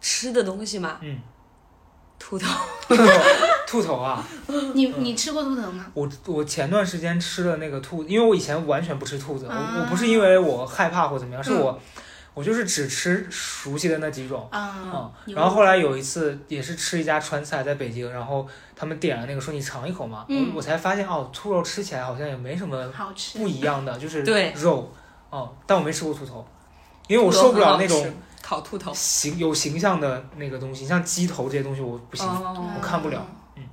[0.00, 1.20] 吃的东西嘛，嗯，
[2.20, 2.46] 兔头，
[3.66, 4.24] 兔头啊！
[4.74, 5.86] 你你吃过兔头吗？
[5.94, 11.60] 我我前段时间吃了那个兔，因为我以前完全不吃兔子，我啊我不是因为我害怕或怎么样，是嗯。
[11.60, 11.80] 我
[12.32, 14.46] 我就是只吃熟悉的那几种。
[14.52, 15.50] 啊嗯，，然后。
[15.56, 18.46] 后来有一次也是吃一家川菜，在北京，然后
[18.76, 20.50] 他们点了那个说你尝一口嘛，嗯。
[20.50, 24.52] 我我才发现哦，兔肉吃起来好像也没什么好吃不一样的，就是对。
[24.52, 24.92] 肉，
[25.30, 26.46] 哦，但我没吃过兔头，
[27.08, 28.92] 因为我受不了那种烤兔头。
[28.94, 33.26] 形有形象的那个东西，像鸡头这些东西我不行，哦我看不了。
[33.56, 33.68] 嗯嗯。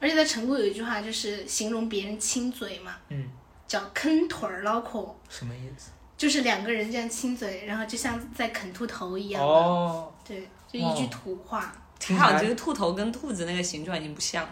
[0.00, 3.28] 而且在成都有一句话，就是形容别人亲嘴嘛，嗯，
[3.66, 5.90] 叫啃腿儿脑壳，什么意思？
[6.16, 9.48] 就是两个人这样亲嘴，然后就像在啃兔头一样的。
[9.48, 11.72] 哦，对，就一句哦土话。
[12.00, 14.50] 听起来还有这个兔头跟兔子那个形状已经不像了。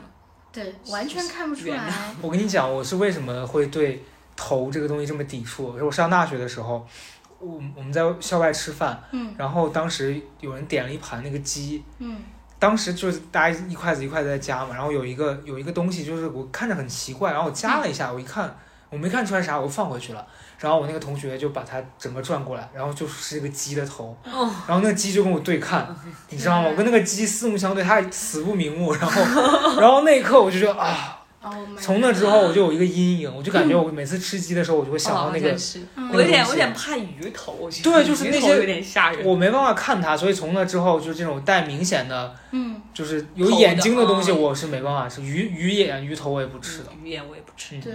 [0.52, 2.14] 对，完全看不出圆来。
[2.20, 4.02] 我跟你讲，我是为什么会对
[4.34, 5.76] 头这个东西这么抵触。
[5.80, 6.86] 我上大学的时候，
[7.38, 12.16] 我我们在校外吃饭，嗯然后当时有人点了一盘那个鸡，嗯
[12.58, 18.56] 当时就是大家一筷子一筷子在夹嘛，然后有一个有一个东西就是我看着很奇怪，然后我夹了一下，我一看
[18.88, 20.26] 我没看出来啥，我放回去了。
[20.58, 25.86] 然后我那个同学就把它整个转过来，然后就是一个鸡的头，哦，然后那个鸡就跟我对看，
[26.30, 26.68] 你知道吗？
[26.70, 29.20] 我跟那个鸡四目相对，它死不瞑目，然后
[29.78, 31.15] 然后那一刻我就觉得啊，，Oh
[31.80, 39.24] 从那之后我就有一个阴影，我就感觉我每次吃鸡的时候，我就会想到那个哦，是嗯我有点我有点怕鱼头，我对就是那些有点吓人。
[39.24, 46.90] 我没办法看它，所以从那之后就是这种带明显的，嗯，就是有眼睛的东西，我是没办法吃，鱼鱼眼、鱼头我也不吃的。
[47.02, 47.92] 鱼眼我也不吃，嗯对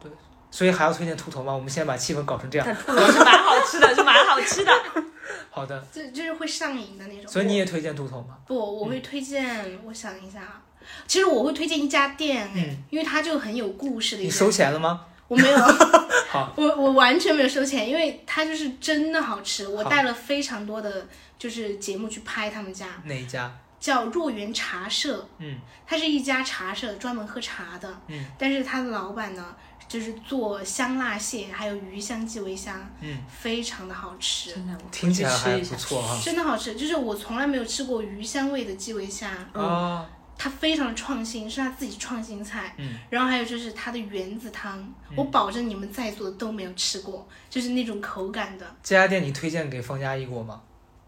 [0.00, 0.10] 对，
[0.50, 1.52] 所以还要推荐兔头吗？
[1.52, 2.66] 我们先把气氛搞成这样。
[2.66, 4.72] 但兔头是蛮好吃的，是蛮好吃的。
[5.50, 7.30] 好的，就就是会上瘾的那种。
[7.30, 8.36] 所以你也推荐兔头吗？
[8.46, 10.62] 不，我会推荐，我想一下啊，
[11.06, 14.32] 其实我会推荐一家店，哎嗯，因为它就很有故事的一家。
[14.32, 15.06] 你收钱了吗？
[15.28, 15.58] 我没有，
[16.28, 19.66] 好，我我完全没有收钱，因为它就是真的好吃。
[19.66, 21.06] 我带了非常多的
[21.38, 23.50] 就是节目去拍他们家，哪一家？
[23.80, 27.88] 叫若园茶社，嗯它是一家茶社，专门喝茶的。
[28.08, 29.56] 嗯，但是它的老板呢，
[29.88, 34.52] 就是做香辣蟹还有鱼香鸡尾虾，嗯，非常的好吃。
[34.52, 35.58] 真的，我听起来还。
[35.58, 36.20] 不错哈。
[36.22, 40.06] 真的好吃，就是我从来没有吃过鱼香味的鸡尾虾，啊，
[40.42, 42.74] 它非常的创新，是他自己创新菜。
[42.76, 48.66] 嗯，然后还有就是它的圆子汤，我保证你们在座的都没有吃过，就是那种口感的。
[48.82, 50.60] 这家店你推荐给方佳一过吗？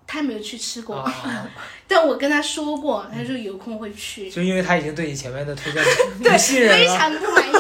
[0.07, 1.51] 他没有去吃过，啊，
[1.89, 5.83] 但我跟他说过，他说有空会去，就因为他已经对你前面的推荐
[6.23, 6.87] 对 不信任非。
[6.87, 7.55] 常不满意。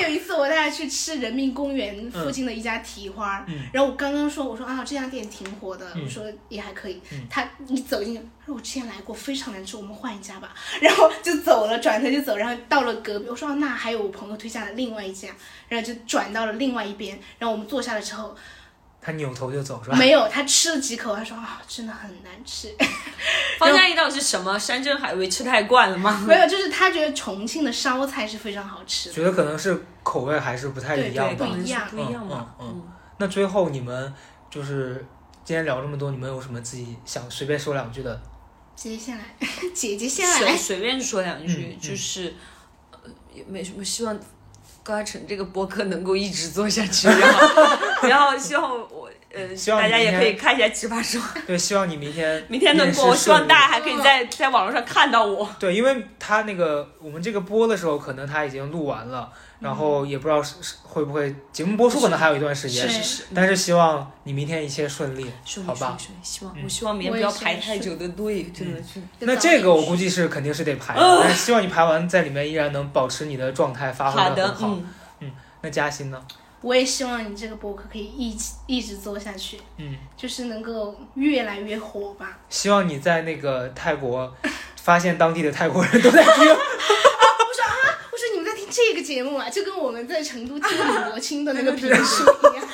[0.00, 3.62] 但有一次我带他去吃人民公园附近的一家蹄花，嗯。
[3.72, 6.02] 然后我刚刚说我说啊这家店挺火的，嗯。
[6.04, 7.00] 我说也还可以。
[7.12, 7.26] 嗯。
[7.28, 10.54] 他一走进去，他说我之前来过，非常难吃，我们换一家吧。
[10.80, 15.28] 然后就走了，转头就走，然后到了隔壁，我说、啊那还有我朋友推荐的另外一家，
[15.68, 18.36] 然后就转到了另外一边，然后我们坐下了之后，
[19.00, 19.96] 他扭头就走是吧？
[19.96, 22.68] 没有，他吃了几口，他说啊真的很难吃。
[23.58, 24.58] 方家一道是什么？
[24.58, 26.20] 山珍海味吃太惯了吗？
[26.26, 29.14] 没有，就是他觉得重庆的烧菜是非常好吃的。
[29.14, 32.54] 觉得可能是口味还是不太一样对，吧不一样不一样嘛。
[32.60, 32.82] 嗯嗯
[33.18, 34.12] 那最后你们
[34.50, 35.04] 就是
[35.44, 38.20] 今天聊这么多，你们有什么自己想随便说两句的？
[38.76, 39.24] 姐姐先来，
[39.74, 42.32] 姐姐下随来，随便说两句，就是
[42.92, 42.98] 呃
[43.34, 44.16] 也没什么希望。
[44.88, 55.48] 高嘉诚这个播客能够一直做下去，然后然后希望我呃希望大家也可以看一下奇葩说， 对，希望你明天明天能播，我希望大家还可以在在网络上看到我。
[55.58, 62.88] 对，因为他那个我们这个播的时候，可能他已经录完了，然后也不知道是是会不会节目播出，可能还有一段时间。
[62.88, 65.96] 是是，但是希望你明天一切顺利，顺好吧？
[65.98, 69.00] 顺利，希望嗯我希望明天不要排太久的队，真的是。
[69.20, 74.78] 那这个我估计是肯定是得排的，但是希望你排完在里面依然能保持你的状态，发挥的，得很好。
[75.20, 76.22] 嗯，那嘉欣呢？
[76.60, 82.40] 我也希望你这个博客可以一直一直做下去，嗯，就是能够越来越火吧。
[82.48, 84.34] 希望你在那个泰国
[84.76, 86.32] 发现当地的泰国人都在听。
[86.50, 86.54] 我
[87.54, 92.68] 说啊，我说你们在听这个节目啊，就跟我们在成都听李国清的那个评书一样。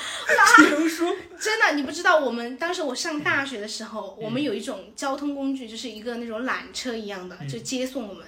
[0.56, 8.24] 评书， 真的，你不知道，我们当时我上大学的时嗯候，我们有一种交通工具，就是一个那种缆车一样的，嗯就接送我们。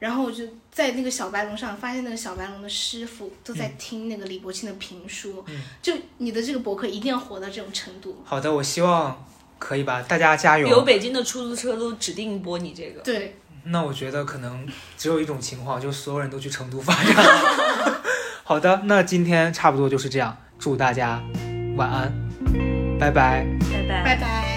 [0.00, 0.42] 然后我就
[0.72, 5.44] 在那个小白龙上发现，那个小白龙的师傅都在听那个李伯清的评书。
[5.46, 8.20] 嗯就你的这个博客一定要火到这种程度。
[8.24, 9.24] 好的，我希望
[9.58, 10.66] 可以吧，大家加油。
[10.66, 13.02] 有北京的出租车都指定播你这个。
[13.02, 17.14] 对，那我觉得可能只有一种情况，就所有人都去成都发展。
[18.42, 21.22] 好的，那今天差不多就是这样，祝大家
[21.76, 22.10] 晚安，
[22.98, 23.46] 拜拜。
[23.70, 24.49] 拜拜拜拜。